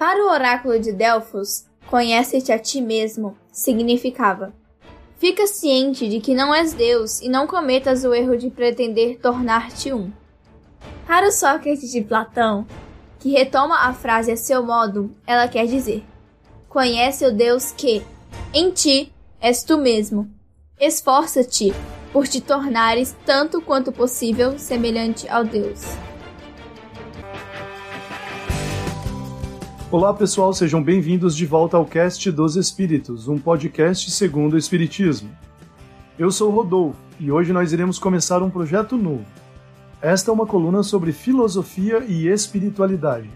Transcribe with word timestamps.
Para 0.00 0.24
o 0.24 0.30
oráculo 0.30 0.80
de 0.80 0.92
Delfos, 0.92 1.66
conhece-te 1.90 2.50
a 2.50 2.58
ti 2.58 2.80
mesmo 2.80 3.36
significava: 3.52 4.54
Fica 5.18 5.46
ciente 5.46 6.08
de 6.08 6.20
que 6.20 6.34
não 6.34 6.54
és 6.54 6.72
Deus 6.72 7.20
e 7.20 7.28
não 7.28 7.46
cometas 7.46 8.02
o 8.02 8.14
erro 8.14 8.34
de 8.34 8.48
pretender 8.48 9.18
tornar-te 9.18 9.92
um. 9.92 10.10
Para 11.06 11.28
o 11.28 11.30
Sócrates 11.30 11.90
de 11.90 12.00
Platão, 12.00 12.66
que 13.18 13.28
retoma 13.28 13.76
a 13.76 13.92
frase 13.92 14.32
a 14.32 14.38
seu 14.38 14.64
modo, 14.64 15.14
ela 15.26 15.46
quer 15.46 15.66
dizer: 15.66 16.02
Conhece 16.66 17.26
o 17.26 17.30
Deus 17.30 17.70
que, 17.70 18.02
em 18.54 18.70
ti, 18.70 19.12
és 19.38 19.62
tu 19.62 19.76
mesmo. 19.76 20.30
Esforça-te 20.80 21.74
por 22.10 22.26
te 22.26 22.40
tornares 22.40 23.14
tanto 23.26 23.60
quanto 23.60 23.92
possível 23.92 24.58
semelhante 24.58 25.28
ao 25.28 25.44
Deus. 25.44 25.82
Olá 29.92 30.14
pessoal, 30.14 30.54
sejam 30.54 30.80
bem-vindos 30.80 31.34
de 31.34 31.44
volta 31.44 31.76
ao 31.76 31.84
Cast 31.84 32.30
dos 32.30 32.54
Espíritos, 32.54 33.26
um 33.26 33.36
podcast 33.36 34.08
segundo 34.12 34.52
o 34.54 34.56
Espiritismo. 34.56 35.28
Eu 36.16 36.30
sou 36.30 36.48
Rodolfo 36.48 36.96
e 37.18 37.32
hoje 37.32 37.52
nós 37.52 37.72
iremos 37.72 37.98
começar 37.98 38.40
um 38.40 38.48
projeto 38.48 38.96
novo. 38.96 39.24
Esta 40.00 40.30
é 40.30 40.32
uma 40.32 40.46
coluna 40.46 40.84
sobre 40.84 41.10
filosofia 41.10 42.04
e 42.06 42.28
espiritualidade. 42.28 43.28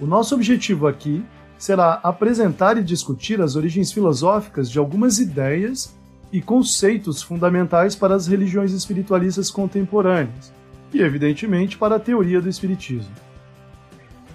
O 0.00 0.06
nosso 0.06 0.34
objetivo 0.34 0.86
aqui 0.86 1.22
será 1.58 2.00
apresentar 2.02 2.78
e 2.78 2.82
discutir 2.82 3.42
as 3.42 3.54
origens 3.54 3.92
filosóficas 3.92 4.70
de 4.70 4.78
algumas 4.78 5.18
ideias 5.18 5.94
e 6.32 6.40
conceitos 6.40 7.20
fundamentais 7.20 7.94
para 7.94 8.14
as 8.14 8.26
religiões 8.26 8.72
espiritualistas 8.72 9.50
contemporâneas 9.50 10.54
e, 10.90 11.02
evidentemente, 11.02 11.76
para 11.76 11.96
a 11.96 12.00
teoria 12.00 12.40
do 12.40 12.48
Espiritismo. 12.48 13.12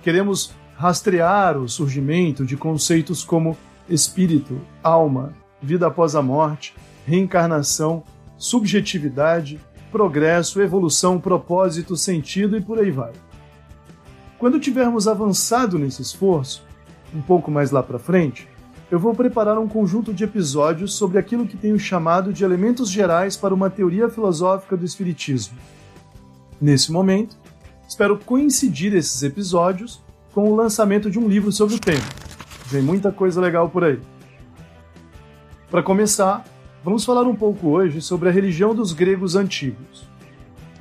Queremos 0.03 0.53
rastrear 0.75 1.57
o 1.57 1.69
surgimento 1.69 2.45
de 2.45 2.57
conceitos 2.57 3.23
como 3.23 3.57
espírito, 3.89 4.59
alma, 4.83 5.33
vida 5.61 5.87
após 5.87 6.15
a 6.15 6.21
morte, 6.21 6.75
reencarnação, 7.05 8.03
subjetividade, 8.37 9.59
progresso, 9.91 10.61
evolução, 10.61 11.19
propósito, 11.19 11.95
sentido 11.95 12.57
e 12.57 12.61
por 12.61 12.79
aí 12.79 12.91
vai. 12.91 13.13
Quando 14.37 14.59
tivermos 14.59 15.07
avançado 15.07 15.79
nesse 15.79 16.01
esforço, 16.01 16.63
um 17.13 17.21
pouco 17.21 17.49
mais 17.49 17.71
lá 17.71 17.81
para 17.81 17.97
frente, 17.97 18.47
eu 18.91 18.99
vou 18.99 19.15
preparar 19.15 19.57
um 19.57 19.67
conjunto 19.67 20.13
de 20.13 20.23
episódios 20.23 20.93
sobre 20.93 21.17
aquilo 21.17 21.47
que 21.47 21.57
tenho 21.57 21.79
chamado 21.79 22.33
de 22.33 22.43
elementos 22.43 22.89
gerais 22.89 23.37
para 23.37 23.53
uma 23.53 23.69
teoria 23.69 24.09
filosófica 24.09 24.75
do 24.75 24.85
Espiritismo. 24.85 25.57
Nesse 26.59 26.91
momento, 26.91 27.37
espero 27.87 28.17
coincidir 28.17 28.93
esses 28.93 29.23
episódios 29.23 30.04
com 30.35 30.51
o 30.51 30.55
lançamento 30.55 31.09
de 31.09 31.17
um 31.17 31.29
livro 31.29 31.49
sobre 31.49 31.75
o 31.75 31.79
tema. 31.79 32.03
Vem 32.65 32.81
muita 32.81 33.09
coisa 33.09 33.39
legal 33.39 33.69
por 33.69 33.85
aí. 33.85 34.01
Para 35.71 35.81
começar, 35.81 36.43
vamos 36.83 37.05
falar 37.05 37.23
um 37.23 37.33
pouco 37.33 37.69
hoje 37.69 38.01
sobre 38.01 38.27
a 38.27 38.31
religião 38.33 38.75
dos 38.75 38.91
gregos 38.91 39.37
antigos. 39.37 40.05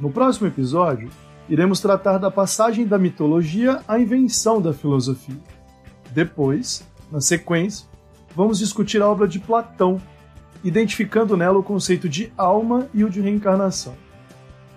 No 0.01 0.11
próximo 0.11 0.49
episódio, 0.49 1.09
iremos 1.49 1.79
tratar 1.79 2.19
da 2.19 2.33
passagem 2.33 2.85
da 2.85 2.99
mitologia 2.99 3.81
à 3.87 3.97
invenção 3.97 4.61
da 4.61 4.73
filosofia. 4.73 5.39
Depois, 6.11 6.85
na 7.13 7.21
sequência, 7.21 7.87
vamos 8.35 8.59
discutir 8.59 9.01
a 9.01 9.09
obra 9.09 9.29
de 9.29 9.39
Platão, 9.39 10.03
identificando 10.65 11.37
nela 11.37 11.61
o 11.61 11.63
conceito 11.63 12.09
de 12.09 12.33
alma 12.37 12.89
e 12.93 13.05
o 13.05 13.11
de 13.11 13.21
reencarnação. 13.21 13.95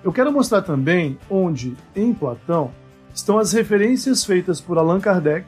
Eu 0.03 0.13
quero 0.13 0.31
mostrar 0.31 0.61
também 0.61 1.17
onde, 1.31 1.75
em 1.95 2.13
Platão, 2.13 2.71
estão 3.17 3.39
as 3.39 3.51
referências 3.51 4.23
feitas 4.23 4.61
por 4.61 4.77
Allan 4.77 4.99
Kardec 4.99 5.43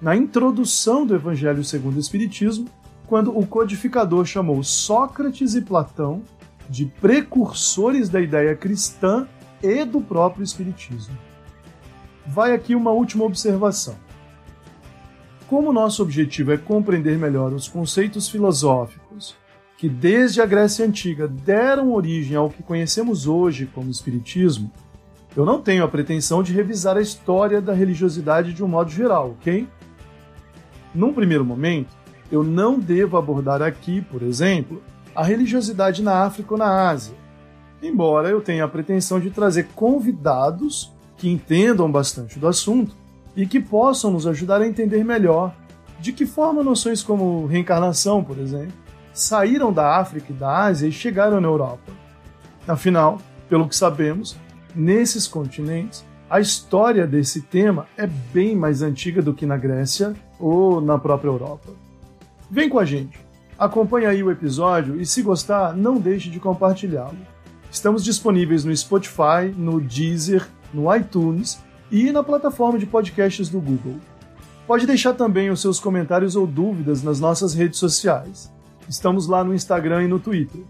na 0.00 0.14
introdução 0.14 1.04
do 1.04 1.16
Evangelho 1.16 1.64
segundo 1.64 1.96
o 1.96 2.00
Espiritismo, 2.00 2.68
quando 3.08 3.36
o 3.36 3.44
codificador 3.44 4.24
chamou 4.24 4.62
Sócrates 4.62 5.56
e 5.56 5.60
Platão 5.60 6.22
de 6.70 6.86
precursores 7.00 8.08
da 8.08 8.20
ideia 8.20 8.54
cristã 8.54 9.26
e 9.60 9.84
do 9.84 10.00
próprio 10.00 10.44
Espiritismo. 10.44 11.18
Vai 12.24 12.54
aqui 12.54 12.76
uma 12.76 12.92
última 12.92 13.24
observação. 13.24 13.96
Como 15.48 15.72
nosso 15.72 16.04
objetivo 16.04 16.52
é 16.52 16.56
compreender 16.56 17.18
melhor 17.18 17.52
os 17.52 17.66
conceitos 17.66 18.28
filosóficos 18.28 19.34
que, 19.76 19.88
desde 19.88 20.40
a 20.40 20.46
Grécia 20.46 20.86
Antiga, 20.86 21.26
deram 21.26 21.92
origem 21.92 22.36
ao 22.36 22.48
que 22.48 22.62
conhecemos 22.62 23.26
hoje 23.26 23.66
como 23.66 23.90
Espiritismo, 23.90 24.70
eu 25.38 25.46
não 25.46 25.62
tenho 25.62 25.84
a 25.84 25.88
pretensão 25.88 26.42
de 26.42 26.52
revisar 26.52 26.96
a 26.96 27.00
história 27.00 27.60
da 27.60 27.72
religiosidade 27.72 28.52
de 28.52 28.64
um 28.64 28.66
modo 28.66 28.90
geral, 28.90 29.36
ok? 29.38 29.68
Num 30.92 31.12
primeiro 31.12 31.44
momento, 31.44 31.96
eu 32.28 32.42
não 32.42 32.76
devo 32.76 33.16
abordar 33.16 33.62
aqui, 33.62 34.00
por 34.00 34.20
exemplo, 34.22 34.82
a 35.14 35.22
religiosidade 35.22 36.02
na 36.02 36.24
África 36.24 36.54
ou 36.54 36.58
na 36.58 36.90
Ásia, 36.90 37.14
embora 37.80 38.28
eu 38.28 38.40
tenha 38.40 38.64
a 38.64 38.68
pretensão 38.68 39.20
de 39.20 39.30
trazer 39.30 39.68
convidados 39.76 40.92
que 41.16 41.30
entendam 41.30 41.88
bastante 41.88 42.36
do 42.36 42.48
assunto 42.48 42.96
e 43.36 43.46
que 43.46 43.60
possam 43.60 44.10
nos 44.10 44.26
ajudar 44.26 44.60
a 44.60 44.66
entender 44.66 45.04
melhor 45.04 45.54
de 46.00 46.12
que 46.12 46.26
forma 46.26 46.64
noções 46.64 47.00
como 47.00 47.46
reencarnação, 47.46 48.24
por 48.24 48.38
exemplo, 48.38 48.74
saíram 49.12 49.72
da 49.72 49.98
África 49.98 50.32
e 50.32 50.34
da 50.34 50.64
Ásia 50.64 50.88
e 50.88 50.92
chegaram 50.92 51.40
na 51.40 51.46
Europa. 51.46 51.92
Afinal, 52.66 53.20
pelo 53.48 53.68
que 53.68 53.76
sabemos, 53.76 54.36
nesses 54.74 55.26
continentes, 55.26 56.04
a 56.30 56.40
história 56.40 57.06
desse 57.06 57.40
tema 57.42 57.86
é 57.96 58.06
bem 58.06 58.54
mais 58.54 58.82
antiga 58.82 59.22
do 59.22 59.32
que 59.32 59.46
na 59.46 59.56
Grécia 59.56 60.14
ou 60.38 60.80
na 60.80 60.98
própria 60.98 61.30
Europa. 61.30 61.70
Vem 62.50 62.68
com 62.68 62.78
a 62.78 62.84
gente, 62.84 63.18
acompanhe 63.58 64.06
aí 64.06 64.22
o 64.22 64.30
episódio 64.30 65.00
e, 65.00 65.06
se 65.06 65.22
gostar, 65.22 65.74
não 65.74 65.98
deixe 65.98 66.28
de 66.28 66.38
compartilhá-lo. 66.38 67.16
Estamos 67.70 68.04
disponíveis 68.04 68.64
no 68.64 68.74
Spotify, 68.76 69.52
no 69.56 69.80
Deezer, 69.80 70.46
no 70.72 70.94
iTunes 70.94 71.58
e 71.90 72.12
na 72.12 72.22
plataforma 72.22 72.78
de 72.78 72.86
podcasts 72.86 73.48
do 73.48 73.60
Google. 73.60 73.96
Pode 74.66 74.86
deixar 74.86 75.14
também 75.14 75.50
os 75.50 75.62
seus 75.62 75.80
comentários 75.80 76.36
ou 76.36 76.46
dúvidas 76.46 77.02
nas 77.02 77.18
nossas 77.18 77.54
redes 77.54 77.78
sociais. 77.78 78.52
Estamos 78.86 79.26
lá 79.26 79.42
no 79.42 79.54
Instagram 79.54 80.04
e 80.04 80.08
no 80.08 80.18
Twitter. 80.18 80.62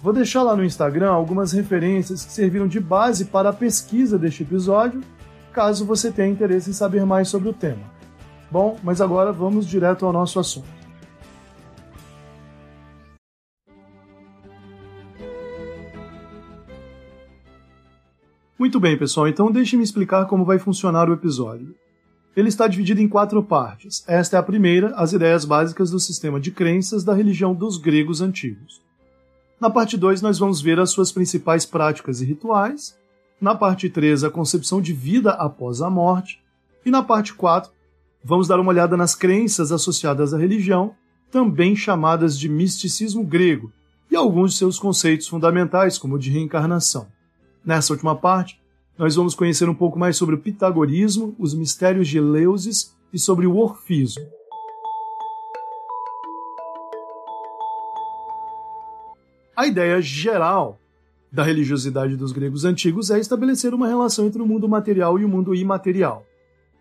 Vou 0.00 0.12
deixar 0.12 0.44
lá 0.44 0.54
no 0.54 0.64
Instagram 0.64 1.10
algumas 1.10 1.50
referências 1.50 2.24
que 2.24 2.32
serviram 2.32 2.68
de 2.68 2.78
base 2.78 3.24
para 3.24 3.48
a 3.48 3.52
pesquisa 3.52 4.16
deste 4.16 4.44
episódio, 4.44 5.00
caso 5.52 5.84
você 5.84 6.12
tenha 6.12 6.28
interesse 6.28 6.70
em 6.70 6.72
saber 6.72 7.04
mais 7.04 7.28
sobre 7.28 7.48
o 7.48 7.52
tema. 7.52 7.82
Bom, 8.48 8.78
mas 8.82 9.00
agora 9.00 9.32
vamos 9.32 9.66
direto 9.66 10.06
ao 10.06 10.12
nosso 10.12 10.38
assunto. 10.38 10.78
Muito 18.56 18.78
bem, 18.78 18.96
pessoal, 18.96 19.26
então 19.26 19.50
deixe-me 19.50 19.82
explicar 19.82 20.26
como 20.26 20.44
vai 20.44 20.60
funcionar 20.60 21.10
o 21.10 21.12
episódio. 21.12 21.74
Ele 22.36 22.48
está 22.48 22.68
dividido 22.68 23.00
em 23.00 23.08
quatro 23.08 23.42
partes. 23.42 24.04
Esta 24.06 24.36
é 24.36 24.40
a 24.40 24.44
primeira, 24.44 24.94
as 24.94 25.12
ideias 25.12 25.44
básicas 25.44 25.90
do 25.90 25.98
sistema 25.98 26.38
de 26.38 26.52
crenças 26.52 27.02
da 27.02 27.14
religião 27.14 27.52
dos 27.52 27.78
gregos 27.78 28.20
antigos. 28.20 28.87
Na 29.60 29.68
parte 29.68 29.96
2, 29.96 30.22
nós 30.22 30.38
vamos 30.38 30.60
ver 30.60 30.78
as 30.78 30.90
suas 30.90 31.10
principais 31.10 31.66
práticas 31.66 32.20
e 32.20 32.24
rituais. 32.24 32.96
Na 33.40 33.56
parte 33.56 33.90
3, 33.90 34.22
a 34.22 34.30
concepção 34.30 34.80
de 34.80 34.92
vida 34.92 35.32
após 35.32 35.82
a 35.82 35.90
morte. 35.90 36.40
E 36.86 36.90
na 36.90 37.02
parte 37.02 37.34
4, 37.34 37.72
vamos 38.22 38.46
dar 38.46 38.60
uma 38.60 38.70
olhada 38.70 38.96
nas 38.96 39.16
crenças 39.16 39.72
associadas 39.72 40.32
à 40.32 40.38
religião, 40.38 40.94
também 41.28 41.74
chamadas 41.74 42.38
de 42.38 42.48
misticismo 42.48 43.24
grego, 43.24 43.72
e 44.08 44.14
alguns 44.14 44.52
de 44.52 44.58
seus 44.58 44.78
conceitos 44.78 45.26
fundamentais, 45.26 45.98
como 45.98 46.14
o 46.14 46.18
de 46.18 46.30
reencarnação. 46.30 47.08
Nessa 47.64 47.92
última 47.92 48.14
parte, 48.14 48.60
nós 48.96 49.16
vamos 49.16 49.34
conhecer 49.34 49.68
um 49.68 49.74
pouco 49.74 49.98
mais 49.98 50.16
sobre 50.16 50.36
o 50.36 50.38
pitagorismo, 50.38 51.34
os 51.36 51.52
mistérios 51.52 52.06
de 52.06 52.18
Eleusis 52.18 52.96
e 53.12 53.18
sobre 53.18 53.46
o 53.46 53.56
orfismo. 53.56 54.37
A 59.58 59.66
ideia 59.66 60.00
geral 60.00 60.78
da 61.32 61.42
religiosidade 61.42 62.16
dos 62.16 62.30
gregos 62.30 62.64
antigos 62.64 63.10
é 63.10 63.18
estabelecer 63.18 63.74
uma 63.74 63.88
relação 63.88 64.24
entre 64.24 64.40
o 64.40 64.46
mundo 64.46 64.68
material 64.68 65.18
e 65.18 65.24
o 65.24 65.28
mundo 65.28 65.52
imaterial, 65.52 66.24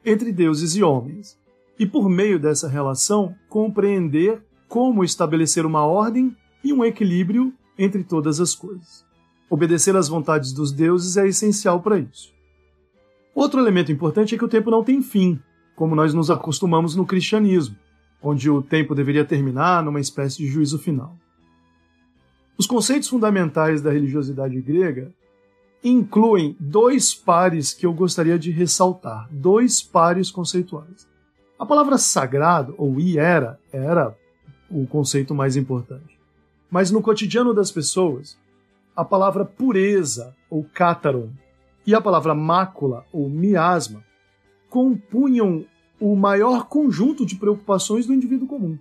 entre 0.06 0.32
deuses 0.32 0.76
e 0.76 0.84
homens, 0.84 1.40
e 1.80 1.88
por 1.88 2.08
meio 2.08 2.40
dessa 2.40 2.70
relação 2.70 3.34
compreender 3.50 4.44
como 4.68 5.04
estabelecer 5.04 5.66
uma 5.66 5.88
ordem 5.88 6.38
e 6.64 6.72
um 6.72 6.86
equilíbrio 6.86 7.52
entre 7.80 8.04
todas 8.04 8.40
as 8.40 8.54
coisas. 8.54 9.04
Obedecer 9.50 9.96
às 9.96 10.08
vontades 10.08 10.54
dos 10.54 10.72
deuses 10.72 11.18
é 11.18 11.28
essencial 11.28 11.82
para 11.82 11.98
isso. 11.98 12.32
Outro 13.34 13.60
elemento 13.60 13.92
importante 13.92 14.36
é 14.36 14.38
que 14.38 14.46
o 14.46 14.48
tempo 14.48 14.70
não 14.70 14.84
tem 14.84 15.02
fim, 15.02 15.40
como 15.76 15.96
nós 15.96 16.14
nos 16.14 16.30
acostumamos 16.30 16.96
no 16.96 17.08
cristianismo, 17.08 17.76
onde 18.22 18.52
o 18.52 18.62
tempo 18.62 18.94
deveria 18.94 19.26
terminar 19.26 19.82
numa 19.84 20.00
espécie 20.00 20.38
de 20.38 20.48
juízo 20.48 20.78
final. 20.78 21.18
Os 22.58 22.66
conceitos 22.66 23.08
fundamentais 23.08 23.82
da 23.82 23.92
religiosidade 23.92 24.60
grega 24.62 25.14
incluem 25.84 26.56
dois 26.60 27.14
pares 27.14 27.72
que 27.72 27.86
eu 27.86 27.94
gostaria 27.94 28.38
de 28.40 28.50
ressaltar, 28.50 29.28
dois 29.32 29.82
pares 29.82 30.32
conceituais. 30.32 31.08
A 31.60 31.66
palavra 31.66 31.98
sagrado 31.98 32.74
ou 32.78 33.00
hiera 33.00 33.60
era 33.72 34.18
o 34.70 34.88
conceito 34.88 35.36
mais 35.36 35.56
importante. 35.56 36.20
Mas 36.70 36.90
no 36.90 37.02
cotidiano 37.02 37.54
das 37.54 37.72
pessoas, 37.72 38.38
a 38.96 39.06
palavra 39.06 39.46
pureza 39.46 40.36
ou 40.50 40.66
cátaron 40.74 41.30
e 41.86 41.94
a 41.94 42.02
palavra 42.02 42.34
mácula 42.34 43.06
ou 43.14 43.30
miasma 43.30 44.04
compunham 44.70 45.64
o 46.00 46.16
maior 46.16 46.68
conjunto 46.68 47.26
de 47.26 47.36
preocupações 47.36 48.08
do 48.08 48.14
indivíduo 48.14 48.48
comum. 48.48 48.78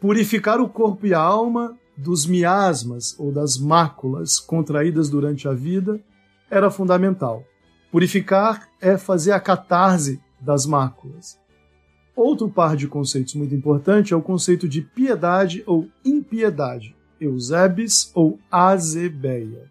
Purificar 0.00 0.60
o 0.60 0.68
corpo 0.68 1.06
e 1.06 1.14
a 1.14 1.20
alma 1.20 1.76
dos 1.96 2.26
miasmas 2.26 3.18
ou 3.18 3.32
das 3.32 3.56
máculas 3.58 4.38
contraídas 4.38 5.08
durante 5.08 5.48
a 5.48 5.52
vida 5.52 6.00
era 6.50 6.70
fundamental. 6.70 7.42
Purificar 7.90 8.68
é 8.80 8.98
fazer 8.98 9.32
a 9.32 9.40
catarse 9.40 10.20
das 10.40 10.66
máculas. 10.66 11.38
Outro 12.14 12.48
par 12.48 12.76
de 12.76 12.88
conceitos 12.88 13.34
muito 13.34 13.54
importante 13.54 14.12
é 14.12 14.16
o 14.16 14.22
conceito 14.22 14.68
de 14.68 14.82
piedade 14.82 15.62
ou 15.66 15.88
impiedade, 16.04 16.94
eusebes 17.20 18.10
ou 18.14 18.38
azebeia. 18.50 19.70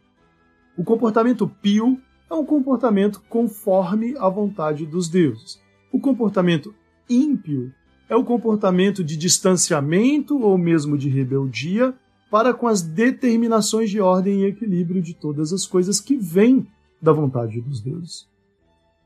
O 0.77 0.83
comportamento 0.83 1.47
pio 1.47 1.99
é 2.29 2.33
um 2.33 2.45
comportamento 2.45 3.21
conforme 3.29 4.15
a 4.17 4.27
vontade 4.29 4.85
dos 4.85 5.07
deuses. 5.07 5.61
O 5.91 5.99
comportamento 5.99 6.73
ímpio 7.09 7.71
é 8.09 8.15
o 8.15 8.23
comportamento 8.23 9.03
de 9.03 9.15
distanciamento 9.15 10.39
ou 10.39 10.57
mesmo 10.57 10.97
de 10.97 11.09
rebeldia 11.09 11.93
para 12.29 12.53
com 12.53 12.67
as 12.67 12.81
determinações 12.81 13.89
de 13.89 13.99
ordem 13.99 14.41
e 14.41 14.45
equilíbrio 14.45 15.01
de 15.01 15.13
todas 15.13 15.53
as 15.53 15.65
coisas 15.65 15.99
que 15.99 16.17
vêm 16.17 16.67
da 17.01 17.11
vontade 17.11 17.61
dos 17.61 17.81
deuses. 17.81 18.27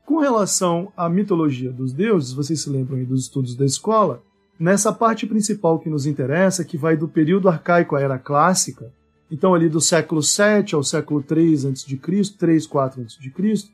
Com 0.04 0.18
relação 0.18 0.92
à 0.96 1.08
mitologia 1.08 1.70
dos 1.70 1.92
deuses, 1.92 2.32
vocês 2.32 2.60
se 2.60 2.70
lembram 2.70 2.98
aí 2.98 3.04
dos 3.04 3.22
estudos 3.22 3.54
da 3.54 3.64
escola, 3.64 4.22
nessa 4.58 4.92
parte 4.92 5.26
principal 5.26 5.78
que 5.78 5.88
nos 5.88 6.06
interessa, 6.06 6.64
que 6.64 6.76
vai 6.76 6.96
do 6.96 7.06
período 7.06 7.48
arcaico 7.48 7.94
à 7.94 8.00
era 8.00 8.18
clássica, 8.18 8.92
então 9.30 9.54
ali 9.54 9.68
do 9.68 9.80
século 9.80 10.22
7 10.22 10.74
ao 10.74 10.82
século 10.82 11.22
3 11.22 11.66
a.C., 11.66 11.98
3, 12.36 12.66
4 12.66 13.02
a.C., 13.02 13.70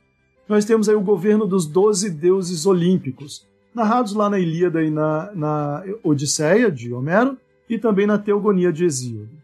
nós 0.49 0.65
temos 0.65 0.89
aí 0.89 0.95
o 0.95 1.01
governo 1.01 1.47
dos 1.47 1.67
doze 1.67 2.11
deuses 2.11 2.67
olímpicos, 2.67 3.47
narrados 3.75 4.13
lá 4.13 4.31
na 4.31 4.39
Ilíada 4.39 4.83
e 4.83 4.91
na, 4.91 5.33
na 5.35 5.85
Odisseia, 6.05 6.71
de 6.71 6.93
Homero, 6.93 7.37
e 7.69 7.79
também 7.79 8.07
na 8.07 8.19
Teogonia 8.19 8.73
de 8.73 8.85
Hesíodo. 8.85 9.37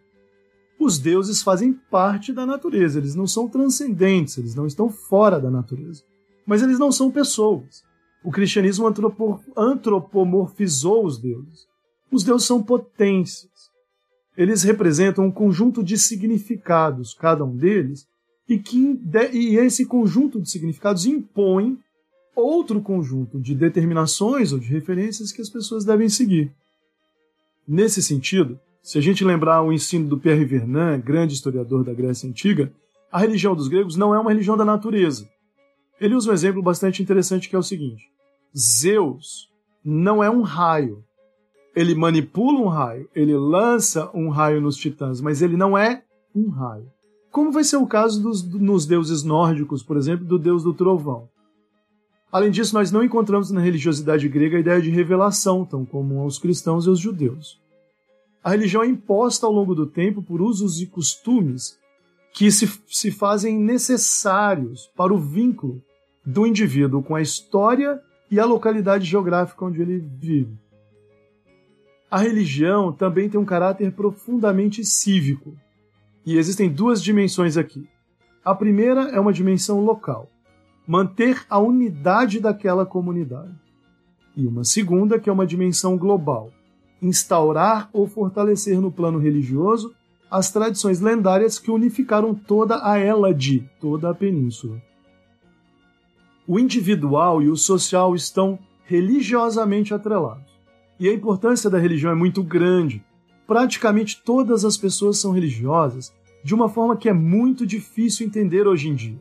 Os 0.79 0.99
deuses 0.99 1.43
fazem 1.43 1.73
parte 1.73 2.33
da 2.33 2.45
natureza, 2.45 2.99
eles 2.99 3.15
não 3.15 3.27
são 3.27 3.49
transcendentes, 3.49 4.37
eles 4.37 4.55
não 4.55 4.67
estão 4.67 4.89
fora 4.89 5.41
da 5.41 5.51
natureza. 5.51 6.03
Mas 6.45 6.63
eles 6.63 6.79
não 6.79 6.91
são 6.91 7.11
pessoas. 7.11 7.85
O 8.25 8.31
cristianismo 8.31 8.87
antropomorfizou 9.57 11.05
os 11.05 11.19
deuses. 11.19 11.67
Os 12.11 12.25
deuses 12.25 12.47
são 12.47 12.63
potências. 12.63 13.51
Eles 14.37 14.63
representam 14.63 15.27
um 15.27 15.31
conjunto 15.31 15.83
de 15.83 15.97
significados, 15.99 17.15
cada 17.15 17.45
um 17.45 17.57
deles, 17.57 18.07
e, 18.49 18.59
que, 18.59 19.01
e 19.33 19.57
esse 19.57 19.87
conjunto 19.87 20.41
de 20.41 20.51
significados 20.51 21.07
impõe 21.07 21.79
outro 22.35 22.81
conjunto 22.81 23.41
de 23.41 23.55
determinações 23.55 24.53
ou 24.53 24.59
de 24.59 24.67
referências 24.67 25.31
que 25.31 25.43
as 25.43 25.49
pessoas 25.49 25.85
devem 25.85 26.09
seguir. 26.09 26.53
Nesse 27.67 28.03
sentido, 28.03 28.59
se 28.83 28.99
a 28.99 29.01
gente 29.01 29.25
lembrar 29.25 29.63
o 29.63 29.73
ensino 29.73 30.09
do 30.09 30.19
Pierre 30.19 30.45
Vernant, 30.45 31.03
grande 31.03 31.35
historiador 31.35 31.85
da 31.85 31.95
Grécia 31.95 32.29
Antiga, 32.29 32.73
a 33.11 33.19
religião 33.19 33.55
dos 33.55 33.69
gregos 33.69 33.97
não 33.97 34.15
é 34.15 34.19
uma 34.19 34.31
religião 34.31 34.57
da 34.57 34.65
natureza. 34.65 35.29
Ele 36.01 36.15
usa 36.15 36.31
um 36.31 36.35
exemplo 36.35 36.63
bastante 36.63 37.03
interessante 37.03 37.49
que 37.49 37.55
é 37.55 37.59
o 37.59 37.63
seguinte: 37.63 38.11
Zeus 38.57 39.49
não 39.85 40.23
é 40.23 40.29
um 40.29 40.43
raio. 40.43 41.05
Ele 41.75 41.95
manipula 41.95 42.59
um 42.59 42.69
raio, 42.69 43.09
ele 43.15 43.37
lança 43.37 44.11
um 44.13 44.29
raio 44.29 44.61
nos 44.61 44.77
titãs, 44.77 45.21
mas 45.21 45.41
ele 45.41 45.57
não 45.57 45.79
é 45.79 46.03
um 46.35 46.51
raio. 46.51 46.91
Como 47.31 47.53
vai 47.53 47.65
ser 47.65 47.77
o 47.77 47.87
caso 47.87 48.23
dos, 48.23 48.43
nos 48.43 48.85
deuses 48.85 49.23
nórdicos, 49.23 49.83
por 49.83 49.97
exemplo, 49.97 50.27
do 50.27 50.39
deus 50.39 50.63
do 50.63 50.75
trovão. 50.75 51.29
Além 52.33 52.51
disso, 52.51 52.73
nós 52.73 52.91
não 52.91 53.05
encontramos 53.05 53.51
na 53.51 53.61
religiosidade 53.61 54.27
grega 54.27 54.57
a 54.57 54.61
ideia 54.61 54.81
de 54.81 54.89
revelação, 54.89 55.67
tão 55.67 55.85
comum 55.85 56.21
aos 56.21 56.39
cristãos 56.39 56.87
e 56.87 56.89
aos 56.89 56.99
judeus. 56.99 57.61
A 58.43 58.51
religião 58.51 58.83
é 58.83 58.87
imposta 58.87 59.45
ao 59.45 59.53
longo 59.53 59.75
do 59.75 59.87
tempo 59.87 60.23
por 60.23 60.41
usos 60.41 60.81
e 60.81 60.87
costumes 60.87 61.79
que 62.33 62.51
se, 62.51 62.67
se 62.89 63.11
fazem 63.11 63.59
necessários 63.59 64.91
para 64.97 65.13
o 65.13 65.19
vínculo 65.19 65.83
do 66.25 66.47
indivíduo 66.47 67.03
com 67.03 67.15
a 67.15 67.21
história 67.21 68.01
e 68.31 68.41
a 68.41 68.47
localidade 68.47 69.05
geográfica 69.05 69.67
onde 69.67 69.83
ele 69.83 69.99
vive. 69.99 70.57
A 72.11 72.17
religião 72.17 72.93
também 72.93 73.29
tem 73.29 73.39
um 73.39 73.45
caráter 73.45 73.93
profundamente 73.93 74.83
cívico, 74.85 75.55
e 76.25 76.39
existem 76.39 76.71
duas 76.71 77.03
dimensões 77.03 77.59
aqui. 77.59 77.87
A 78.43 78.55
primeira 78.55 79.11
é 79.11 79.21
uma 79.21 79.33
dimensão 79.33 79.81
local 79.85 80.31
manter 80.87 81.45
a 81.49 81.59
unidade 81.59 82.41
daquela 82.41 82.85
comunidade. 82.85 83.53
E 84.37 84.47
uma 84.47 84.65
segunda, 84.65 85.19
que 85.19 85.29
é 85.29 85.33
uma 85.33 85.47
dimensão 85.47 85.97
global, 85.97 86.51
instaurar 87.01 87.89
ou 87.93 88.07
fortalecer 88.07 88.81
no 88.81 88.91
plano 88.91 89.19
religioso 89.19 89.95
as 90.31 90.51
tradições 90.51 91.01
lendárias 91.01 91.59
que 91.59 91.71
unificaram 91.71 92.35
toda 92.35 92.83
a 92.83 92.99
Hélade, 92.99 93.69
toda 93.79 94.09
a 94.09 94.15
península. 94.15 94.81
O 96.49 96.59
individual 96.59 97.43
e 97.43 97.49
o 97.51 97.57
social 97.57 98.15
estão 98.15 98.59
religiosamente 98.85 99.93
atrelados. 99.93 100.51
E 100.99 101.09
a 101.09 101.13
importância 101.13 101.69
da 101.69 101.79
religião 101.79 102.11
é 102.11 102.15
muito 102.15 102.43
grande. 102.43 103.05
Praticamente 103.47 104.23
todas 104.25 104.65
as 104.65 104.77
pessoas 104.77 105.19
são 105.19 105.33
religiosas 105.33 106.13
de 106.43 106.55
uma 106.55 106.69
forma 106.69 106.97
que 106.97 107.09
é 107.09 107.13
muito 107.13 107.67
difícil 107.67 108.27
entender 108.27 108.67
hoje 108.67 108.89
em 108.89 108.95
dia. 108.95 109.21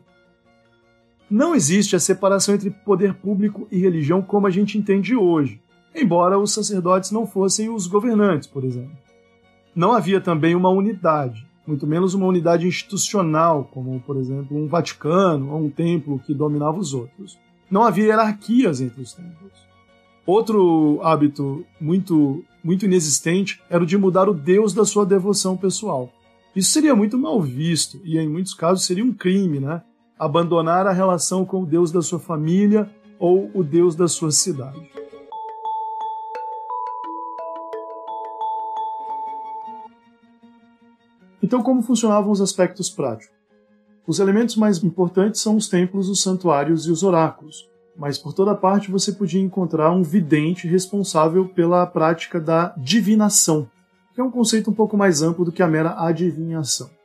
Não 1.32 1.54
existe 1.54 1.96
a 1.96 1.98
separação 1.98 2.54
entre 2.54 2.68
poder 2.68 3.14
público 3.14 3.66
e 3.72 3.78
religião 3.78 4.20
como 4.20 4.46
a 4.46 4.50
gente 4.50 4.76
entende 4.76 5.16
hoje, 5.16 5.62
embora 5.94 6.38
os 6.38 6.52
sacerdotes 6.52 7.10
não 7.10 7.26
fossem 7.26 7.70
os 7.70 7.86
governantes, 7.86 8.46
por 8.46 8.62
exemplo. 8.64 8.98
Não 9.74 9.92
havia 9.92 10.20
também 10.20 10.54
uma 10.54 10.68
unidade, 10.68 11.46
muito 11.66 11.86
menos 11.86 12.12
uma 12.12 12.26
unidade 12.26 12.66
institucional, 12.66 13.66
como, 13.72 13.98
por 14.00 14.18
exemplo, 14.18 14.54
um 14.54 14.68
Vaticano 14.68 15.50
ou 15.54 15.64
um 15.64 15.70
templo 15.70 16.18
que 16.18 16.34
dominava 16.34 16.78
os 16.78 16.92
outros. 16.92 17.38
Não 17.70 17.82
havia 17.82 18.08
hierarquias 18.08 18.82
entre 18.82 19.00
os 19.00 19.14
templos. 19.14 19.52
Outro 20.26 21.00
hábito 21.02 21.64
muito, 21.80 22.44
muito 22.62 22.84
inexistente 22.84 23.58
era 23.70 23.82
o 23.82 23.86
de 23.86 23.96
mudar 23.96 24.28
o 24.28 24.34
Deus 24.34 24.74
da 24.74 24.84
sua 24.84 25.06
devoção 25.06 25.56
pessoal. 25.56 26.12
Isso 26.54 26.72
seria 26.72 26.94
muito 26.94 27.16
mal 27.16 27.40
visto 27.40 28.02
e, 28.04 28.18
em 28.18 28.28
muitos 28.28 28.52
casos, 28.52 28.84
seria 28.84 29.02
um 29.02 29.14
crime, 29.14 29.58
né? 29.58 29.80
Abandonar 30.22 30.86
a 30.86 30.92
relação 30.92 31.44
com 31.44 31.62
o 31.62 31.66
Deus 31.66 31.90
da 31.90 32.00
sua 32.00 32.20
família 32.20 32.88
ou 33.18 33.50
o 33.52 33.64
Deus 33.64 33.96
da 33.96 34.06
sua 34.06 34.30
cidade. 34.30 34.88
Então, 41.42 41.60
como 41.60 41.82
funcionavam 41.82 42.30
os 42.30 42.40
aspectos 42.40 42.88
práticos? 42.88 43.34
Os 44.06 44.20
elementos 44.20 44.54
mais 44.54 44.82
importantes 44.84 45.40
são 45.40 45.56
os 45.56 45.68
templos, 45.68 46.08
os 46.08 46.22
santuários 46.22 46.86
e 46.86 46.92
os 46.92 47.02
oráculos, 47.02 47.68
mas 47.96 48.16
por 48.16 48.32
toda 48.32 48.54
parte 48.54 48.92
você 48.92 49.10
podia 49.10 49.42
encontrar 49.42 49.90
um 49.90 50.04
vidente 50.04 50.68
responsável 50.68 51.48
pela 51.48 51.84
prática 51.84 52.40
da 52.40 52.72
divinação, 52.76 53.68
que 54.14 54.20
é 54.20 54.24
um 54.24 54.30
conceito 54.30 54.70
um 54.70 54.74
pouco 54.74 54.96
mais 54.96 55.20
amplo 55.20 55.44
do 55.44 55.50
que 55.50 55.64
a 55.64 55.68
mera 55.68 55.96
adivinhação. 55.98 57.01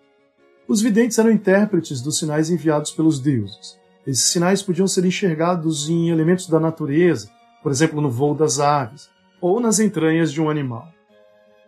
Os 0.67 0.81
videntes 0.81 1.17
eram 1.17 1.31
intérpretes 1.31 2.01
dos 2.01 2.17
sinais 2.17 2.50
enviados 2.50 2.91
pelos 2.91 3.19
deuses. 3.19 3.79
Esses 4.05 4.25
sinais 4.25 4.62
podiam 4.62 4.88
ser 4.88 5.05
enxergados 5.05 5.89
em 5.89 6.09
elementos 6.09 6.47
da 6.47 6.59
natureza, 6.59 7.29
por 7.63 7.71
exemplo, 7.71 8.01
no 8.01 8.12
voo 8.12 8.36
das 8.36 8.59
aves, 8.59 9.09
ou 9.39 9.62
nas 9.62 9.79
entranhas 9.79 10.31
de 10.31 10.41
um 10.41 10.50
animal. 10.50 10.88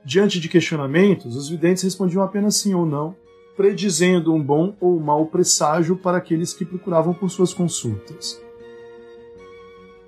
Diante 0.03 0.39
de 0.39 0.49
questionamentos, 0.49 1.35
os 1.35 1.47
videntes 1.49 1.83
respondiam 1.83 2.23
apenas 2.23 2.57
sim 2.57 2.73
ou 2.73 2.85
não, 2.85 3.15
predizendo 3.55 4.33
um 4.33 4.43
bom 4.43 4.75
ou 4.81 4.99
mau 4.99 5.25
presságio 5.25 5.95
para 5.95 6.17
aqueles 6.17 6.53
que 6.53 6.65
procuravam 6.65 7.13
por 7.13 7.29
suas 7.29 7.53
consultas. 7.53 8.41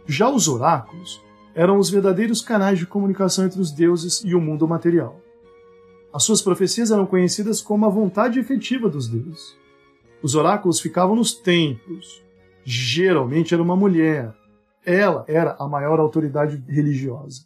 Já 0.06 0.30
os 0.30 0.48
oráculos 0.50 1.22
eram 1.56 1.78
os 1.78 1.90
verdadeiros 1.90 2.42
canais 2.42 2.80
de 2.80 2.86
comunicação 2.86 3.46
entre 3.46 3.62
os 3.62 3.72
deuses 3.72 4.22
e 4.26 4.36
o 4.36 4.42
mundo 4.42 4.68
material. 4.68 5.22
As 6.14 6.24
suas 6.24 6.42
profecias 6.42 6.92
eram 6.92 7.06
conhecidas 7.06 7.62
como 7.62 7.86
a 7.86 7.90
vontade 7.90 8.40
efetiva 8.40 8.90
dos 8.90 9.08
deuses. 9.08 9.56
Os 10.22 10.36
oráculos 10.36 10.80
ficavam 10.80 11.16
nos 11.16 11.34
templos. 11.34 12.22
Geralmente 12.66 13.54
era 13.54 13.64
uma 13.64 13.76
mulher. 13.76 14.34
Ela 14.86 15.24
era 15.28 15.56
a 15.58 15.68
maior 15.68 16.00
autoridade 16.00 16.62
religiosa. 16.68 17.42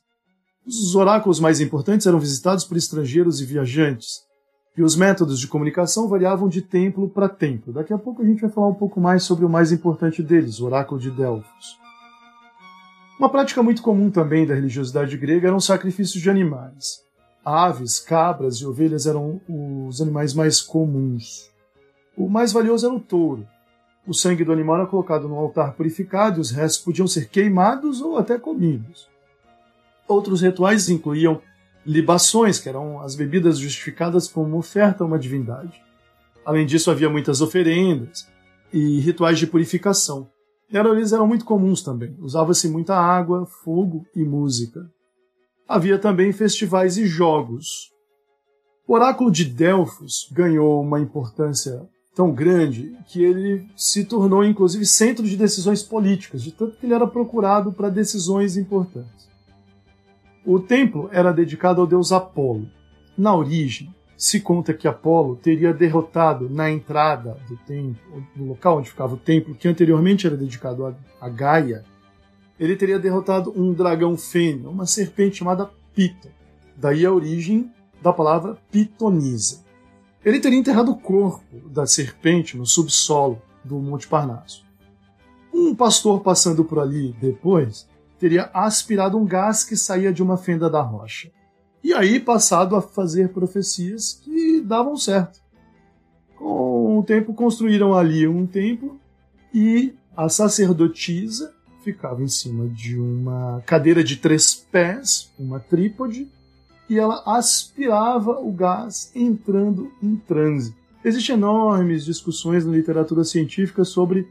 Os 0.66 0.96
oráculos 0.96 1.40
mais 1.40 1.62
importantes 1.62 2.08
eram 2.08 2.20
visitados 2.20 2.66
por 2.66 2.76
estrangeiros 2.76 3.40
e 3.40 3.46
viajantes. 3.46 4.26
E 4.76 4.82
os 4.82 4.96
métodos 4.96 5.40
de 5.40 5.48
comunicação 5.48 6.10
variavam 6.10 6.50
de 6.50 6.62
templo 6.62 7.08
para 7.08 7.30
templo. 7.30 7.72
Daqui 7.72 7.94
a 7.94 7.98
pouco 7.98 8.24
a 8.24 8.26
gente 8.26 8.42
vai 8.42 8.50
falar 8.50 8.68
um 8.68 8.74
pouco 8.74 9.00
mais 9.00 9.24
sobre 9.24 9.46
o 9.46 9.50
mais 9.50 9.72
importante 9.72 10.24
deles, 10.24 10.60
o 10.60 10.66
oráculo 10.66 11.00
de 11.00 11.12
Delfos. 11.12 11.80
Uma 13.18 13.30
prática 13.30 13.64
muito 13.64 13.82
comum 13.82 14.10
também 14.10 14.46
da 14.46 14.56
religiosidade 14.56 15.16
grega 15.18 15.48
eram 15.48 15.60
sacrifícios 15.60 16.22
de 16.22 16.30
animais. 16.30 17.06
Aves, 17.46 18.00
cabras 18.00 18.56
e 18.56 18.66
ovelhas 18.66 19.06
eram 19.06 19.40
os 19.48 20.02
animais 20.02 20.34
mais 20.34 20.60
comuns. 20.60 21.52
O 22.18 22.28
mais 22.28 22.52
valioso 22.52 22.88
era 22.88 22.96
o 22.96 23.00
touro. 23.00 23.48
O 24.08 24.14
sangue 24.14 24.44
do 24.44 24.52
animal 24.52 24.78
era 24.78 24.88
colocado 24.88 25.28
no 25.28 25.36
altar 25.36 25.74
purificado 25.74 26.40
e 26.40 26.42
os 26.42 26.50
restos 26.50 26.84
podiam 26.84 27.08
ser 27.08 27.30
queimados 27.30 28.02
ou 28.02 28.18
até 28.18 28.40
comidos. 28.40 29.08
Outros 30.08 30.42
rituais 30.42 30.90
incluíam 30.90 31.40
libações, 31.86 32.60
que 32.60 32.68
eram 32.68 33.00
as 33.02 33.16
bebidas 33.16 33.60
justificadas 33.60 34.28
como 34.28 34.58
oferta 34.58 35.04
a 35.04 35.08
uma 35.08 35.20
divindade. 35.20 35.84
Além 36.44 36.66
disso, 36.66 36.90
havia 36.90 37.10
muitas 37.10 37.42
oferendas 37.42 38.28
e 38.74 39.00
rituais 39.00 39.38
de 39.38 39.46
purificação. 39.46 40.28
E 40.72 40.78
eram 40.78 41.28
muito 41.28 41.46
comuns 41.46 41.84
também. 41.84 42.16
Usava-se 42.20 42.68
muita 42.68 42.96
água, 42.96 43.46
fogo 43.46 44.04
e 44.16 44.24
música. 44.24 44.90
Havia 45.68 45.98
também 45.98 46.32
festivais 46.32 46.98
e 46.98 47.08
jogos. 47.08 47.92
O 48.88 48.94
oráculo 48.94 49.32
de 49.32 49.44
Delfos 49.44 50.30
ganhou 50.32 50.82
uma 50.82 51.00
importância 51.00 51.88
tão 52.16 52.32
grande 52.32 52.96
que 53.08 53.22
ele 53.22 53.68
se 53.76 54.06
tornou 54.06 54.44
inclusive 54.44 54.86
centro 54.86 55.26
de 55.26 55.36
decisões 55.36 55.82
políticas, 55.84 56.44
de 56.44 56.52
tanto 56.52 56.78
que 56.78 56.86
ele 56.86 56.94
era 56.94 57.08
procurado 57.08 57.74
para 57.74 57.90
decisões 57.90 58.56
importantes. 58.56 59.30
O 60.46 60.60
templo 60.60 61.10
era 61.12 61.34
dedicado 61.34 61.82
ao 61.82 61.88
deus 61.88 62.12
Apolo. 62.12 62.70
Na 63.18 63.36
origem, 63.36 63.94
se 64.16 64.40
conta 64.40 64.74
que 64.74 64.88
Apolo 64.88 65.36
teria 65.36 65.74
derrotado 65.74 66.50
na 66.50 66.70
entrada 66.70 67.38
do 67.50 67.58
templo, 67.58 68.24
no 68.36 68.46
local 68.46 68.78
onde 68.78 68.90
ficava 68.90 69.16
o 69.16 69.18
templo, 69.18 69.56
que 69.56 69.68
anteriormente 69.68 70.28
era 70.28 70.38
dedicado 70.38 70.96
a, 71.20 71.30
Gaia, 71.30 71.84
ele 72.60 72.76
teria 72.76 73.00
derrotado 73.00 73.54
um 73.56 73.74
dragão 73.74 74.18
fêmea, 74.18 74.70
uma 74.70 74.86
serpente 74.86 75.38
chamada 75.38 75.70
Pito. 75.94 76.30
Daí 76.78 77.06
a 77.06 77.12
origem 77.12 77.72
da 78.02 78.14
palavra 78.14 78.58
pitonisa. 78.72 79.64
Ele 80.24 80.40
teria 80.40 80.58
enterrado 80.58 80.92
o 80.92 80.98
corpo 80.98 81.70
da 81.70 81.86
serpente 81.86 82.58
no 82.58 82.66
subsolo 82.66 83.42
do 83.64 83.78
Monte 83.80 84.08
Parnaso. 84.08 84.64
Um 85.54 85.74
pastor 85.74 86.22
passando 86.22 86.66
por 86.66 86.80
ali 86.80 87.16
depois 87.22 87.88
teria 88.20 88.50
aspirado 88.54 89.18
um 89.18 89.26
gás 89.26 89.64
que 89.64 89.76
saía 89.76 90.12
de 90.12 90.22
uma 90.22 90.38
fenda 90.38 90.70
da 90.70 90.82
rocha. 90.82 91.32
E 91.84 91.94
aí 91.94 92.20
passado 92.20 92.76
a 92.76 92.82
fazer 92.82 93.30
profecias 93.30 94.20
que 94.24 94.62
davam 94.62 94.98
certo. 94.98 95.40
Com 96.36 97.00
o 97.00 97.04
tempo 97.04 97.34
construíram 97.34 97.94
ali 97.94 98.28
um 98.28 98.46
templo 98.46 99.00
e 99.54 99.94
a 100.16 100.28
sacerdotisa 100.28 101.55
ficava 101.86 102.24
em 102.24 102.28
cima 102.28 102.68
de 102.68 102.98
uma 103.00 103.62
cadeira 103.64 104.04
de 104.04 104.18
três 104.18 104.56
pés, 104.56 105.32
uma 105.38 105.60
trípode, 105.60 106.28
e 106.90 106.98
ela 106.98 107.22
aspirava 107.28 108.40
o 108.40 108.52
gás 108.52 109.12
entrando 109.14 109.92
em 110.02 110.16
transe. 110.16 110.76
Existem 111.04 111.36
enormes 111.36 112.04
discussões 112.04 112.66
na 112.66 112.72
literatura 112.72 113.24
científica 113.24 113.84
sobre 113.84 114.28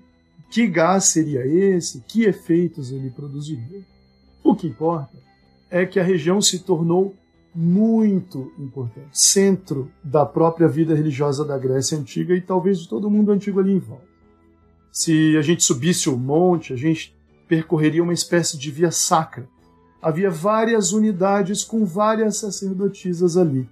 que 0.50 0.66
gás 0.66 1.04
seria 1.04 1.46
esse, 1.46 2.00
que 2.08 2.24
efeitos 2.24 2.90
ele 2.90 3.10
produziria. 3.10 3.82
O 4.42 4.56
que 4.56 4.66
importa 4.66 5.16
é 5.70 5.86
que 5.86 6.00
a 6.00 6.04
região 6.04 6.40
se 6.42 6.58
tornou 6.58 7.14
muito 7.54 8.52
importante, 8.58 9.10
centro 9.12 9.88
da 10.02 10.26
própria 10.26 10.66
vida 10.66 10.92
religiosa 10.92 11.44
da 11.44 11.56
Grécia 11.56 11.96
Antiga 11.96 12.34
e 12.34 12.40
talvez 12.40 12.80
de 12.80 12.88
todo 12.88 13.06
o 13.06 13.10
mundo 13.10 13.30
antigo 13.30 13.60
ali 13.60 13.72
em 13.72 13.78
volta. 13.78 14.12
Se 14.90 15.36
a 15.36 15.42
gente 15.42 15.62
subisse 15.62 16.08
o 16.08 16.16
monte, 16.16 16.72
a 16.72 16.76
gente 16.76 17.14
percorreria 17.48 18.02
uma 18.02 18.12
espécie 18.12 18.58
de 18.58 18.70
via 18.70 18.90
sacra, 18.90 19.48
havia 20.00 20.30
várias 20.30 20.92
unidades 20.92 21.64
com 21.64 21.84
várias 21.84 22.36
sacerdotisas 22.36 23.36
ali. 23.36 23.68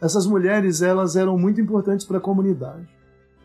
Essas 0.00 0.26
mulheres 0.26 0.82
elas 0.82 1.16
eram 1.16 1.38
muito 1.38 1.60
importantes 1.60 2.04
para 2.04 2.18
a 2.18 2.20
comunidade. 2.20 2.88